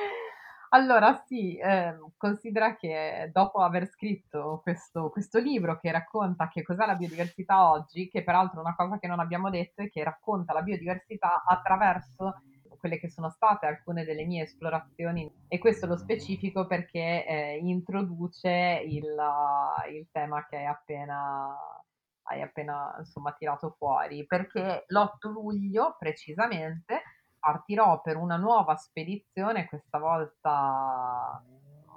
Allora 0.76 1.24
sì, 1.26 1.58
ehm, 1.58 2.12
considera 2.18 2.76
che 2.76 3.30
dopo 3.32 3.60
aver 3.60 3.88
scritto 3.88 4.60
questo 4.62 5.10
questo 5.10 5.40
libro 5.40 5.80
che 5.80 5.90
racconta 5.90 6.50
che 6.50 6.64
cos'è 6.64 6.86
la 6.86 6.96
biodiversità 6.96 7.70
oggi, 7.72 8.10
che 8.10 8.26
peraltro 8.26 8.60
una 8.60 8.76
cosa 8.76 9.00
che 9.00 9.08
non 9.08 9.22
abbiamo 9.22 9.50
detto 9.50 9.84
è 9.84 9.90
che 9.90 10.04
racconta 10.04 10.52
la 10.52 10.62
biodiversità 10.62 11.44
attraverso 11.46 12.42
quelle 12.78 13.00
che 13.00 13.10
sono 13.10 13.30
state 13.30 13.66
alcune 13.66 14.04
delle 14.04 14.26
mie 14.26 14.44
esplorazioni. 14.44 15.32
E 15.48 15.60
questo 15.60 15.88
lo 15.88 15.96
specifico 15.96 16.68
perché 16.68 17.26
eh, 17.26 17.58
introduce 17.62 18.84
il, 18.86 19.16
il, 19.94 20.08
tema 20.12 20.46
che 20.46 20.58
hai 20.58 20.66
appena, 20.66 21.56
hai 22.24 22.42
appena 22.42 22.94
insomma, 23.00 23.32
tirato 23.32 23.76
fuori, 23.78 24.26
perché 24.26 24.84
l'8 24.88 25.32
luglio 25.32 25.96
precisamente 25.98 27.02
partirò 27.46 28.02
per 28.02 28.18
una 28.18 28.38
nuova 28.38 28.76
spedizione, 28.76 29.68
questa 29.68 30.00
volta 30.00 31.44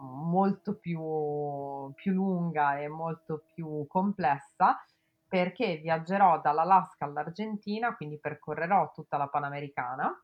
molto 0.00 0.76
più, 0.76 1.90
più 1.94 2.12
lunga 2.12 2.78
e 2.78 2.86
molto 2.88 3.44
più 3.54 3.86
complessa, 3.88 4.78
perché 5.26 5.78
viaggerò 5.78 6.38
dall'Alaska 6.42 7.06
all'Argentina, 7.06 7.96
quindi 7.96 8.18
percorrerò 8.18 8.92
tutta 8.92 9.16
la 9.16 9.28
Panamericana, 9.28 10.22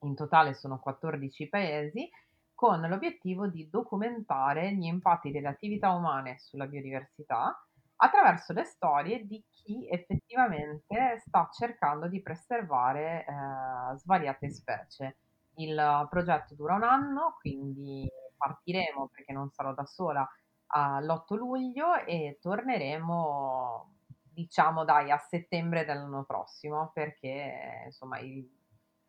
in 0.00 0.14
totale 0.14 0.52
sono 0.52 0.78
14 0.78 1.48
paesi, 1.48 2.06
con 2.54 2.82
l'obiettivo 2.82 3.46
di 3.46 3.70
documentare 3.70 4.74
gli 4.74 4.84
impatti 4.84 5.30
delle 5.30 5.48
attività 5.48 5.92
umane 5.92 6.40
sulla 6.40 6.66
biodiversità 6.66 7.58
attraverso 8.00 8.52
le 8.52 8.64
storie 8.64 9.24
di 9.26 9.44
chi 9.50 9.88
effettivamente 9.88 11.18
sta 11.26 11.48
cercando 11.52 12.08
di 12.08 12.22
preservare 12.22 13.24
eh, 13.24 13.96
svariate 13.96 14.50
specie. 14.50 15.18
Il 15.56 16.06
progetto 16.08 16.54
dura 16.54 16.74
un 16.74 16.84
anno, 16.84 17.36
quindi 17.40 18.08
partiremo 18.36 19.08
perché 19.12 19.32
non 19.32 19.50
sarò 19.50 19.74
da 19.74 19.84
sola 19.84 20.28
all'8 20.68 21.34
luglio 21.34 21.94
e 22.04 22.38
torneremo 22.40 23.94
diciamo 24.38 24.84
dai 24.84 25.10
a 25.10 25.18
settembre 25.18 25.84
dell'anno 25.84 26.24
prossimo 26.24 26.90
perché 26.92 27.82
insomma 27.86 28.18
il, 28.20 28.48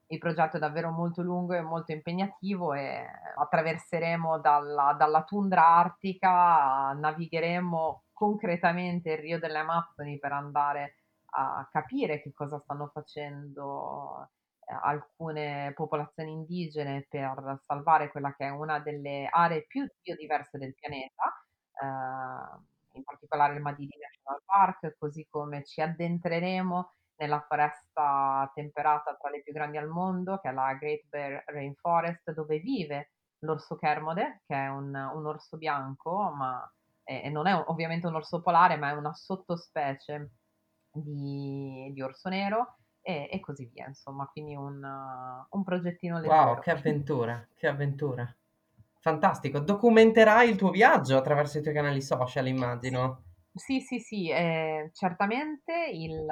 il 0.07 0.17
progetto 0.17 0.57
è 0.57 0.59
davvero 0.59 0.89
molto 0.89 1.21
lungo 1.21 1.53
e 1.53 1.61
molto 1.61 1.91
impegnativo 1.91 2.73
e 2.73 3.05
attraverseremo 3.37 4.39
dalla, 4.39 4.95
dalla 4.97 5.23
tundra 5.23 5.67
artica, 5.67 6.93
navigheremo 6.93 8.03
concretamente 8.19 9.11
il 9.11 9.17
Rio 9.19 9.39
delle 9.39 9.59
Amazzoni 9.59 10.19
per 10.19 10.33
andare 10.33 10.95
a 11.31 11.65
capire 11.71 12.21
che 12.21 12.33
cosa 12.33 12.59
stanno 12.59 12.87
facendo 12.87 14.29
eh, 14.65 14.73
alcune 14.81 15.71
popolazioni 15.73 16.31
indigene 16.31 17.05
per 17.09 17.61
salvare 17.65 18.11
quella 18.11 18.35
che 18.35 18.47
è 18.47 18.49
una 18.49 18.79
delle 18.79 19.25
aree 19.31 19.65
più 19.65 19.87
biodiverse 20.01 20.57
del 20.57 20.75
pianeta. 20.75 21.45
Eh, 21.81 22.97
in 22.97 23.03
particolare 23.05 23.53
il 23.53 23.61
Madidi 23.61 23.97
National 23.97 24.41
Park, 24.43 24.97
così 24.97 25.25
come 25.29 25.63
ci 25.63 25.79
addentreremo 25.79 26.91
nella 27.19 27.39
foresta 27.47 28.51
temperata 28.53 29.15
tra 29.15 29.29
le 29.29 29.41
più 29.43 29.53
grandi 29.53 29.77
al 29.77 29.87
mondo, 29.87 30.39
che 30.39 30.49
è 30.49 30.51
la 30.51 30.73
Great 30.73 31.05
Bear 31.07 31.41
Rainforest, 31.45 32.31
dove 32.33 32.59
vive 32.59 33.11
l'orso 33.39 33.77
Kermode, 33.77 34.41
che 34.45 34.55
è 34.55 34.67
un, 34.67 34.93
un 34.93 35.25
orso 35.25 35.55
bianco, 35.55 36.31
ma 36.31 36.69
eh, 37.09 37.29
non 37.29 37.47
è 37.47 37.55
ovviamente 37.55 38.05
un 38.05 38.15
orso 38.15 38.41
polare, 38.41 38.77
ma 38.77 38.89
è 38.89 38.93
una 38.93 39.13
sottospecie 39.13 40.31
di, 40.91 41.89
di 41.91 42.01
orso 42.01 42.29
nero 42.29 42.75
e, 43.01 43.27
e, 43.31 43.39
così 43.39 43.65
via, 43.65 43.87
insomma, 43.87 44.27
quindi 44.27 44.55
un, 44.55 44.79
un 45.49 45.63
progettino 45.63 46.19
leggero. 46.19 46.51
Wow, 46.51 46.59
che 46.59 46.71
avventura, 46.71 47.47
che 47.55 47.67
avventura. 47.67 48.31
Fantastico, 48.99 49.59
documenterai 49.59 50.49
il 50.49 50.57
tuo 50.57 50.69
viaggio 50.69 51.17
attraverso 51.17 51.57
i 51.57 51.61
tuoi 51.61 51.73
canali 51.73 52.01
social, 52.01 52.47
immagino. 52.47 53.23
Sì, 53.53 53.79
sì, 53.81 53.99
sì, 53.99 54.29
eh, 54.29 54.91
certamente 54.93 55.89
il, 55.91 56.23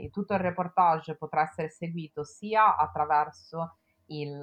il- 0.00 0.10
tutto 0.10 0.32
il 0.32 0.40
reportage 0.40 1.16
potrà 1.16 1.42
essere 1.42 1.68
seguito 1.68 2.24
sia 2.24 2.76
attraverso 2.76 3.76
il, 4.06 4.42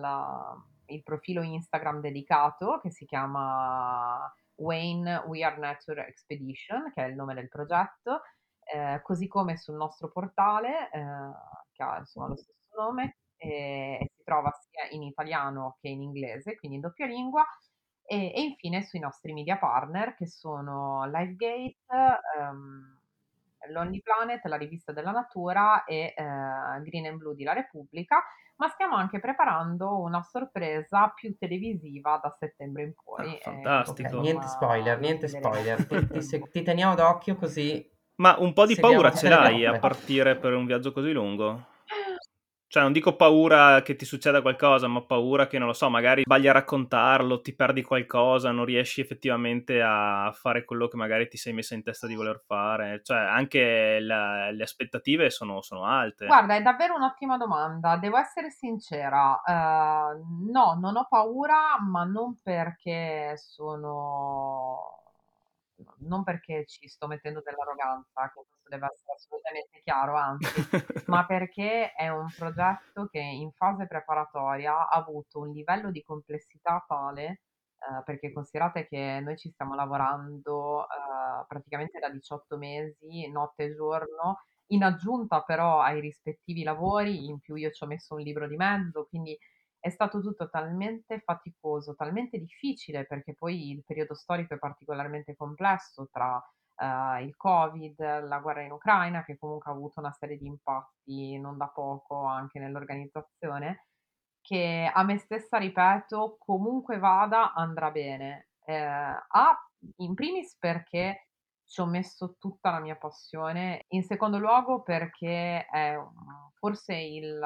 il 0.88 1.04
profilo 1.04 1.42
Instagram 1.42 2.02
dedicato 2.02 2.80
che 2.82 2.92
si 2.92 3.06
chiama 3.06 4.32
Wayne 4.56 5.24
We 5.28 5.44
Are 5.44 5.58
Nature 5.58 6.06
Expedition, 6.08 6.92
che 6.94 7.06
è 7.06 7.08
il 7.08 7.16
nome 7.16 7.34
del 7.34 7.50
progetto, 7.50 8.22
eh, 8.64 9.02
così 9.04 9.28
come 9.28 9.58
sul 9.58 9.76
nostro 9.76 10.10
portale, 10.12 10.90
eh, 10.92 11.00
che 11.72 11.84
ha 11.84 11.98
insomma 12.00 12.28
lo 12.28 12.36
stesso 12.36 12.76
nome, 12.78 13.18
e, 13.38 13.98
e 14.02 14.12
si 14.16 14.24
trova 14.24 14.52
sia 14.52 14.88
in 14.90 15.04
italiano 15.04 15.78
che 15.80 15.90
in 15.90 16.02
inglese, 16.02 16.56
quindi 16.58 16.78
in 16.78 16.84
doppia 16.84 17.06
lingua, 17.06 17.46
e, 18.08 18.32
e 18.34 18.42
infine 18.42 18.84
sui 18.84 19.00
nostri 19.00 19.34
media 19.34 19.58
partner 19.58 20.16
che 20.16 20.28
sono 20.28 21.06
LiveGate, 21.06 21.78
um, 22.40 22.95
Lonely 23.70 24.02
Planet, 24.02 24.44
la 24.46 24.58
rivista 24.58 24.92
della 24.92 25.12
natura 25.12 25.84
e 25.84 26.14
uh, 26.16 26.82
Green 26.82 27.06
and 27.06 27.18
Blue 27.18 27.36
di 27.36 27.44
La 27.44 27.54
Repubblica, 27.54 28.24
ma 28.58 28.70
stiamo 28.70 28.96
anche 28.96 29.20
preparando 29.20 30.00
una 30.00 30.22
sorpresa 30.22 31.12
più 31.14 31.36
televisiva 31.38 32.20
da 32.22 32.30
settembre 32.30 32.84
in 32.84 32.94
poi. 32.94 33.36
Ah, 33.36 33.40
fantastico. 33.42 34.08
Okay, 34.08 34.22
niente 34.22 34.48
spoiler, 34.48 35.00
niente 35.00 35.28
spoiler. 35.28 35.86
ti, 35.86 36.08
ti, 36.08 36.48
ti, 36.52 36.62
teniamo 36.64 36.96
d'occhio 36.96 37.36
così. 37.36 37.92
Ma 38.18 38.36
un 38.40 38.54
po' 38.54 38.66
di 38.66 38.76
paura 38.78 39.12
ce 39.12 39.28
l'hai 39.28 39.66
a 39.66 39.78
partire 39.78 40.38
per 40.38 40.54
un 40.54 40.66
viaggio 40.66 40.94
così 40.94 41.12
lungo? 41.12 41.74
Cioè, 42.76 42.84
non 42.84 42.92
dico 42.92 43.16
paura 43.16 43.82
che 43.84 43.96
ti 43.96 44.04
succeda 44.04 44.42
qualcosa, 44.42 44.90
ma 44.90 45.02
paura 45.02 45.48
che, 45.48 45.58
non 45.58 45.68
lo 45.68 45.74
so, 45.74 45.90
magari 45.90 46.24
sbagli 46.24 46.50
a 46.50 46.52
raccontarlo, 46.52 47.40
ti 47.40 47.56
perdi 47.56 47.82
qualcosa, 47.82 48.52
non 48.52 48.66
riesci 48.66 49.00
effettivamente 49.00 49.82
a 49.82 50.30
fare 50.34 50.66
quello 50.66 50.90
che 50.90 50.98
magari 50.98 51.30
ti 51.30 51.38
sei 51.38 51.54
messa 51.54 51.74
in 51.74 51.84
testa 51.84 52.06
di 52.06 52.16
voler 52.16 52.44
fare. 52.46 53.00
Cioè, 53.02 53.18
anche 53.18 54.02
la, 54.02 54.52
le 54.52 54.64
aspettative 54.64 55.30
sono, 55.30 55.62
sono, 55.62 55.86
alte. 55.86 56.26
Guarda, 56.26 56.56
è 56.56 56.62
davvero 56.62 56.96
un'ottima 56.96 57.38
domanda. 57.38 57.96
Devo 57.96 58.18
essere 58.18 58.50
sincera. 58.50 59.42
Uh, 59.46 60.52
no, 60.52 60.78
non 60.78 60.98
ho 60.98 61.08
paura, 61.10 61.80
ma 61.80 62.04
non 62.04 62.42
perché 62.44 63.36
sono 63.38 65.05
non 66.00 66.24
perché 66.24 66.66
ci 66.66 66.88
sto 66.88 67.08
mettendo 67.08 67.42
dell'arroganza, 67.44 68.32
che 68.34 68.46
questo 68.48 68.70
deve 68.70 68.88
essere 68.92 69.14
assolutamente 69.14 69.82
chiaro, 69.84 70.16
anzi, 70.16 70.46
ma 71.08 71.26
perché 71.26 71.94
è 71.94 72.10
un 72.10 72.28
progetto 72.36 73.08
che 73.08 73.20
in 73.20 73.52
fase 73.52 73.88
preparatoria 73.88 74.88
ha 74.88 74.98
avuto 74.98 75.40
un 75.40 75.52
livello 75.52 75.92
di 75.92 76.04
complessità 76.04 76.84
tale, 76.88 77.26
eh, 77.26 78.04
perché 78.04 78.32
considerate 78.32 78.88
che 78.88 79.20
noi 79.22 79.38
ci 79.38 79.52
stiamo 79.52 79.76
lavorando 79.76 80.84
eh, 80.84 81.46
praticamente 81.48 82.00
da 82.00 82.10
18 82.10 82.58
mesi, 82.58 83.30
notte 83.30 83.66
e 83.66 83.76
giorno, 83.76 84.40
in 84.68 84.84
aggiunta 84.84 85.42
però 85.42 85.82
ai 85.82 86.00
rispettivi 86.00 86.64
lavori, 86.64 87.28
in 87.28 87.40
più 87.40 87.56
io 87.56 87.70
ci 87.72 87.84
ho 87.84 87.88
messo 87.88 88.16
un 88.16 88.22
libro 88.22 88.48
di 88.48 88.56
mezzo, 88.56 89.06
quindi 89.08 89.38
è 89.86 89.92
stato 89.92 90.20
tutto 90.20 90.50
talmente 90.50 91.20
faticoso, 91.20 91.94
talmente 91.94 92.40
difficile, 92.40 93.06
perché 93.06 93.36
poi 93.36 93.70
il 93.70 93.84
periodo 93.86 94.16
storico 94.16 94.56
è 94.56 94.58
particolarmente 94.58 95.36
complesso 95.36 96.10
tra 96.12 96.38
uh, 96.38 97.22
il 97.22 97.36
Covid, 97.36 98.24
la 98.24 98.40
guerra 98.40 98.64
in 98.64 98.72
Ucraina, 98.72 99.24
che 99.24 99.38
comunque 99.38 99.70
ha 99.70 99.76
avuto 99.76 100.00
una 100.00 100.12
serie 100.12 100.38
di 100.38 100.48
impatti 100.48 101.38
non 101.38 101.58
da 101.58 101.68
poco 101.68 102.24
anche 102.26 102.58
nell'organizzazione, 102.58 103.90
che 104.42 104.90
a 104.92 105.04
me 105.04 105.20
stessa, 105.20 105.60
ripeto, 105.60 106.38
comunque 106.40 106.98
vada 106.98 107.54
andrà 107.54 107.92
bene. 107.92 108.48
Eh, 108.66 108.76
a, 108.76 109.70
in 109.98 110.16
primis 110.16 110.58
perché 110.58 111.28
ci 111.66 111.82
ho 111.82 111.86
messo 111.86 112.36
tutta 112.40 112.72
la 112.72 112.80
mia 112.80 112.96
passione, 112.96 113.86
in 113.90 114.04
secondo 114.04 114.38
luogo 114.38 114.84
perché 114.84 115.66
è 115.66 115.98
forse 116.54 116.96
il, 116.96 117.42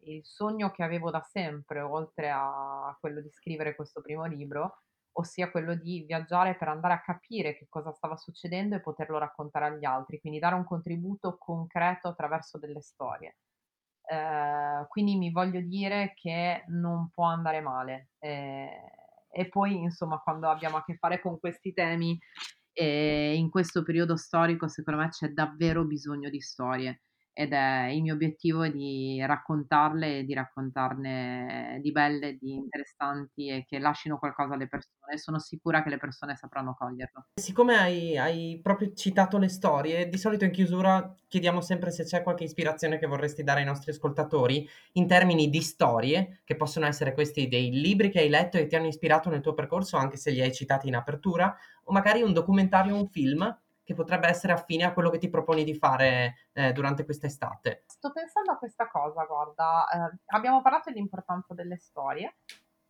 il 0.00 0.24
sogno 0.24 0.70
che 0.70 0.82
avevo 0.82 1.10
da 1.10 1.20
sempre, 1.22 1.80
oltre 1.80 2.30
a 2.30 2.96
quello 3.00 3.20
di 3.20 3.30
scrivere 3.30 3.74
questo 3.74 4.00
primo 4.00 4.24
libro, 4.24 4.82
ossia 5.12 5.50
quello 5.50 5.74
di 5.74 6.04
viaggiare 6.06 6.56
per 6.56 6.68
andare 6.68 6.94
a 6.94 7.00
capire 7.00 7.56
che 7.56 7.66
cosa 7.68 7.92
stava 7.92 8.16
succedendo 8.16 8.76
e 8.76 8.80
poterlo 8.80 9.18
raccontare 9.18 9.66
agli 9.66 9.84
altri, 9.84 10.20
quindi 10.20 10.38
dare 10.38 10.54
un 10.54 10.64
contributo 10.64 11.36
concreto 11.38 12.08
attraverso 12.08 12.58
delle 12.58 12.80
storie. 12.80 13.36
Eh, 14.10 14.86
quindi 14.88 15.16
mi 15.16 15.30
voglio 15.30 15.60
dire 15.60 16.14
che 16.14 16.64
non 16.68 17.10
può 17.10 17.24
andare 17.24 17.60
male. 17.60 18.10
Eh, 18.18 18.70
e 19.30 19.48
poi, 19.48 19.76
insomma, 19.76 20.18
quando 20.20 20.48
abbiamo 20.48 20.78
a 20.78 20.84
che 20.84 20.96
fare 20.96 21.20
con 21.20 21.38
questi 21.38 21.72
temi 21.74 22.18
e 22.80 23.34
in 23.34 23.50
questo 23.50 23.82
periodo 23.82 24.16
storico 24.16 24.68
secondo 24.68 25.00
me 25.00 25.08
c'è 25.08 25.30
davvero 25.30 25.84
bisogno 25.84 26.30
di 26.30 26.40
storie 26.40 27.02
ed 27.38 27.52
è 27.52 27.86
il 27.92 28.02
mio 28.02 28.14
obiettivo 28.14 28.66
di 28.66 29.24
raccontarle 29.24 30.18
e 30.18 30.24
di 30.24 30.34
raccontarne 30.34 31.78
di 31.80 31.92
belle, 31.92 32.36
di 32.36 32.54
interessanti 32.54 33.46
e 33.46 33.64
che 33.64 33.78
lasciano 33.78 34.18
qualcosa 34.18 34.54
alle 34.54 34.66
persone. 34.66 35.16
Sono 35.18 35.38
sicura 35.38 35.84
che 35.84 35.88
le 35.88 35.98
persone 35.98 36.34
sapranno 36.34 36.74
coglierlo. 36.76 37.26
Siccome 37.36 37.76
hai, 37.76 38.18
hai 38.18 38.58
proprio 38.60 38.92
citato 38.92 39.38
le 39.38 39.48
storie, 39.48 40.08
di 40.08 40.18
solito 40.18 40.44
in 40.44 40.50
chiusura 40.50 41.14
chiediamo 41.28 41.60
sempre 41.60 41.92
se 41.92 42.02
c'è 42.02 42.24
qualche 42.24 42.42
ispirazione 42.42 42.98
che 42.98 43.06
vorresti 43.06 43.44
dare 43.44 43.60
ai 43.60 43.66
nostri 43.66 43.92
ascoltatori 43.92 44.68
in 44.94 45.06
termini 45.06 45.48
di 45.48 45.60
storie, 45.60 46.40
che 46.42 46.56
possono 46.56 46.86
essere 46.86 47.14
questi 47.14 47.46
dei 47.46 47.70
libri 47.70 48.10
che 48.10 48.18
hai 48.18 48.28
letto 48.30 48.56
e 48.56 48.66
ti 48.66 48.74
hanno 48.74 48.88
ispirato 48.88 49.30
nel 49.30 49.42
tuo 49.42 49.54
percorso, 49.54 49.96
anche 49.96 50.16
se 50.16 50.32
li 50.32 50.40
hai 50.40 50.52
citati 50.52 50.88
in 50.88 50.96
apertura, 50.96 51.56
o 51.84 51.92
magari 51.92 52.20
un 52.20 52.32
documentario 52.32 52.96
o 52.96 52.98
un 52.98 53.08
film 53.08 53.58
che 53.88 53.94
potrebbe 53.94 54.28
essere 54.28 54.52
affine 54.52 54.84
a 54.84 54.92
quello 54.92 55.08
che 55.08 55.16
ti 55.16 55.30
proponi 55.30 55.64
di 55.64 55.74
fare 55.74 56.50
eh, 56.52 56.72
durante 56.74 57.06
questa 57.06 57.24
estate? 57.26 57.84
Sto 57.86 58.12
pensando 58.12 58.52
a 58.52 58.58
questa 58.58 58.86
cosa, 58.86 59.24
guarda, 59.24 59.86
eh, 59.88 60.18
abbiamo 60.26 60.60
parlato 60.60 60.90
dell'importanza 60.90 61.54
delle 61.54 61.78
storie, 61.78 62.36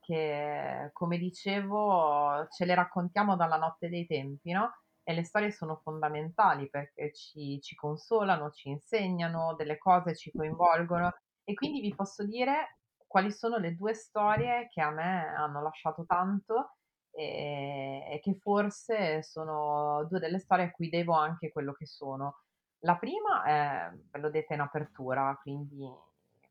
che 0.00 0.90
come 0.92 1.18
dicevo 1.18 2.48
ce 2.50 2.64
le 2.64 2.74
raccontiamo 2.74 3.36
dalla 3.36 3.58
notte 3.58 3.88
dei 3.88 4.06
tempi, 4.06 4.50
no? 4.50 4.72
E 5.04 5.14
le 5.14 5.22
storie 5.22 5.52
sono 5.52 5.76
fondamentali 5.76 6.68
perché 6.68 7.12
ci, 7.12 7.60
ci 7.60 7.76
consolano, 7.76 8.50
ci 8.50 8.68
insegnano 8.68 9.54
delle 9.54 9.78
cose, 9.78 10.16
ci 10.16 10.32
coinvolgono. 10.32 11.14
E 11.44 11.54
quindi 11.54 11.80
vi 11.80 11.94
posso 11.94 12.26
dire 12.26 12.78
quali 13.06 13.30
sono 13.30 13.58
le 13.58 13.76
due 13.76 13.94
storie 13.94 14.66
che 14.68 14.80
a 14.80 14.90
me 14.90 15.32
hanno 15.36 15.62
lasciato 15.62 16.04
tanto 16.06 16.77
e, 17.18 18.04
e 18.08 18.20
che 18.20 18.34
forse 18.40 19.22
sono 19.24 20.06
due 20.08 20.20
delle 20.20 20.38
storie 20.38 20.66
a 20.66 20.70
cui 20.70 20.88
devo 20.88 21.14
anche 21.14 21.50
quello 21.50 21.72
che 21.72 21.86
sono. 21.86 22.42
La 22.80 22.96
prima 22.96 23.42
è, 23.44 23.90
ve 24.10 24.18
lo 24.20 24.30
dite 24.30 24.54
in 24.54 24.60
apertura, 24.60 25.36
quindi 25.42 25.84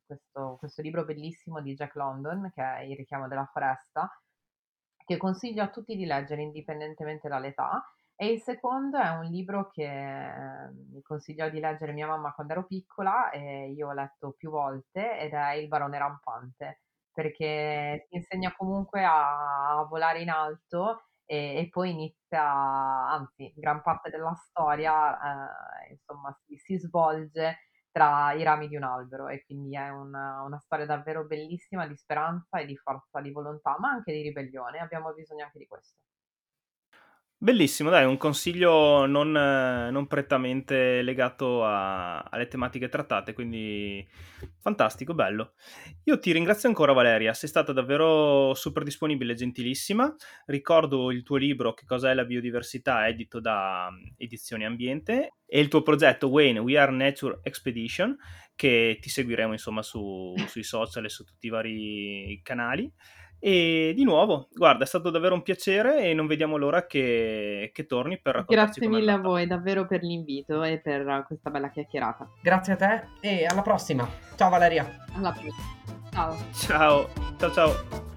questo, 0.06 0.58
questo 0.60 0.82
libro 0.82 1.06
bellissimo 1.06 1.62
di 1.62 1.74
Jack 1.74 1.96
London, 1.96 2.52
che 2.54 2.62
è 2.62 2.82
Il 2.82 2.98
richiamo 2.98 3.28
della 3.30 3.46
foresta, 3.46 4.10
che 5.06 5.16
consiglio 5.18 5.64
a 5.64 5.70
tutti 5.70 5.96
di 5.96 6.06
leggere 6.06 6.42
indipendentemente 6.42 7.30
dall'età. 7.30 7.90
E 8.16 8.32
il 8.32 8.42
secondo 8.42 8.98
è 8.98 9.10
un 9.10 9.26
libro 9.26 9.70
che 9.70 9.84
eh, 9.84 10.70
mi 10.92 11.02
consigliò 11.02 11.50
di 11.50 11.60
leggere 11.60 11.94
mia 11.94 12.08
mamma 12.08 12.34
quando 12.34 12.54
ero 12.54 12.66
piccola 12.66 13.30
e 13.30 13.70
io 13.72 13.90
ho 13.90 13.94
letto 13.94 14.32
più 14.36 14.50
volte 14.50 15.20
ed 15.20 15.34
è 15.34 15.52
Il 15.54 15.68
barone 15.68 16.00
rampante 16.00 16.80
perché 17.18 18.06
ti 18.10 18.18
insegna 18.18 18.54
comunque 18.56 19.04
a, 19.04 19.80
a 19.80 19.86
volare 19.86 20.22
in 20.22 20.30
alto 20.30 21.08
e, 21.26 21.58
e, 21.58 21.70
poi 21.70 21.90
inizia, 21.90 22.44
anzi, 22.44 23.52
gran 23.56 23.82
parte 23.82 24.12
della 24.12 24.36
storia, 24.36 25.18
eh, 25.88 25.94
insomma, 25.94 26.32
si, 26.46 26.56
si, 26.58 26.78
svolge 26.78 27.58
tra 27.92 28.34
i 28.34 28.44
rami 28.44 28.68
di 28.68 28.76
un 28.76 28.84
albero 28.84 29.30
e 29.30 29.44
quindi 29.46 29.76
è 29.76 29.90
una, 29.90 30.44
una, 30.44 30.60
storia 30.60 30.86
davvero 30.86 31.26
bellissima 31.26 31.88
di 31.88 31.98
speranza 31.98 32.60
e 32.60 32.68
di 32.68 32.78
forza 32.78 33.20
di 33.20 33.32
volontà, 33.32 33.76
ma 33.80 33.90
anche 33.90 34.14
di 34.14 34.22
ribellione. 34.22 34.78
Abbiamo 34.78 35.12
bisogno 35.14 35.46
anche 35.46 35.58
di 35.58 35.66
questo. 35.66 35.98
Bellissimo, 37.40 37.92
dai, 37.92 38.04
un 38.04 38.18
consiglio 38.18 39.06
non, 39.06 39.32
non 39.32 40.08
prettamente 40.08 41.04
legato 41.04 41.64
a- 41.64 42.18
alle 42.22 42.48
tematiche 42.48 42.90
trattate, 42.90 43.34
quindi 43.34 44.04
fantastico, 44.60 45.14
bello. 45.14 45.54
Io 46.06 46.18
ti 46.18 46.32
ringrazio 46.32 46.68
ancora 46.68 46.94
Valeria, 46.94 47.36
sei 47.36 47.48
stata 47.48 47.74
davvero 47.74 48.56
super 48.56 48.82
disponibile 48.84 49.36
gentilissima. 49.36 50.16
Ricordo 50.48 51.12
il 51.12 51.22
tuo 51.22 51.36
libro 51.38 51.76
Che 51.76 51.86
cos'è 51.86 52.16
la 52.16 52.26
biodiversità, 52.26 53.08
edito 53.08 53.40
da 53.40 53.88
mm, 53.92 54.14
Edizioni 54.18 54.66
Ambiente, 54.66 55.36
e 55.46 55.60
il 55.60 55.68
tuo 55.68 55.84
progetto 55.84 56.30
Wayne 56.30 56.58
We 56.58 56.76
Are 56.76 56.92
Nature 56.92 57.40
Expedition, 57.44 58.16
che 58.56 58.98
ti 59.00 59.10
seguiremo 59.10 59.52
insomma 59.52 59.84
su- 59.84 60.34
sui 60.48 60.64
social 60.64 61.06
e 61.06 61.10
su 61.10 61.24
tutti 61.24 61.46
i 61.46 61.50
vari 61.52 62.40
canali. 62.42 62.92
E 63.40 63.94
di 63.96 64.04
nuovo, 64.04 64.48
guarda, 64.54 64.84
è 64.84 64.88
stato 64.88 65.10
davvero 65.10 65.36
un 65.36 65.44
piacere 65.44 66.02
e 66.02 66.14
non 66.14 66.28
vediamo 66.28 66.58
l'ora 66.58 66.86
che, 66.86 67.70
che 67.74 67.86
torni 67.86 68.20
per 68.20 68.36
raccontarci 68.36 68.80
Grazie 68.80 68.88
mille 68.88 69.12
a 69.12 69.20
voi 69.20 69.46
davvero 69.46 69.86
per 69.86 70.02
l'invito 70.02 70.64
e 70.64 70.80
per 70.80 71.24
questa 71.28 71.50
bella 71.50 71.70
chiacchierata. 71.70 72.30
Grazie 72.42 72.74
a 72.74 72.76
te 72.76 73.04
e 73.22 73.46
alla 73.46 73.62
prossima. 73.62 74.08
Ciao 74.36 74.50
Valeria. 74.50 75.06
Alla 75.16 75.32
prossima. 75.32 75.76
Ciao. 76.12 76.36
Ciao, 76.52 77.10
ciao 77.38 77.52
ciao. 77.52 78.16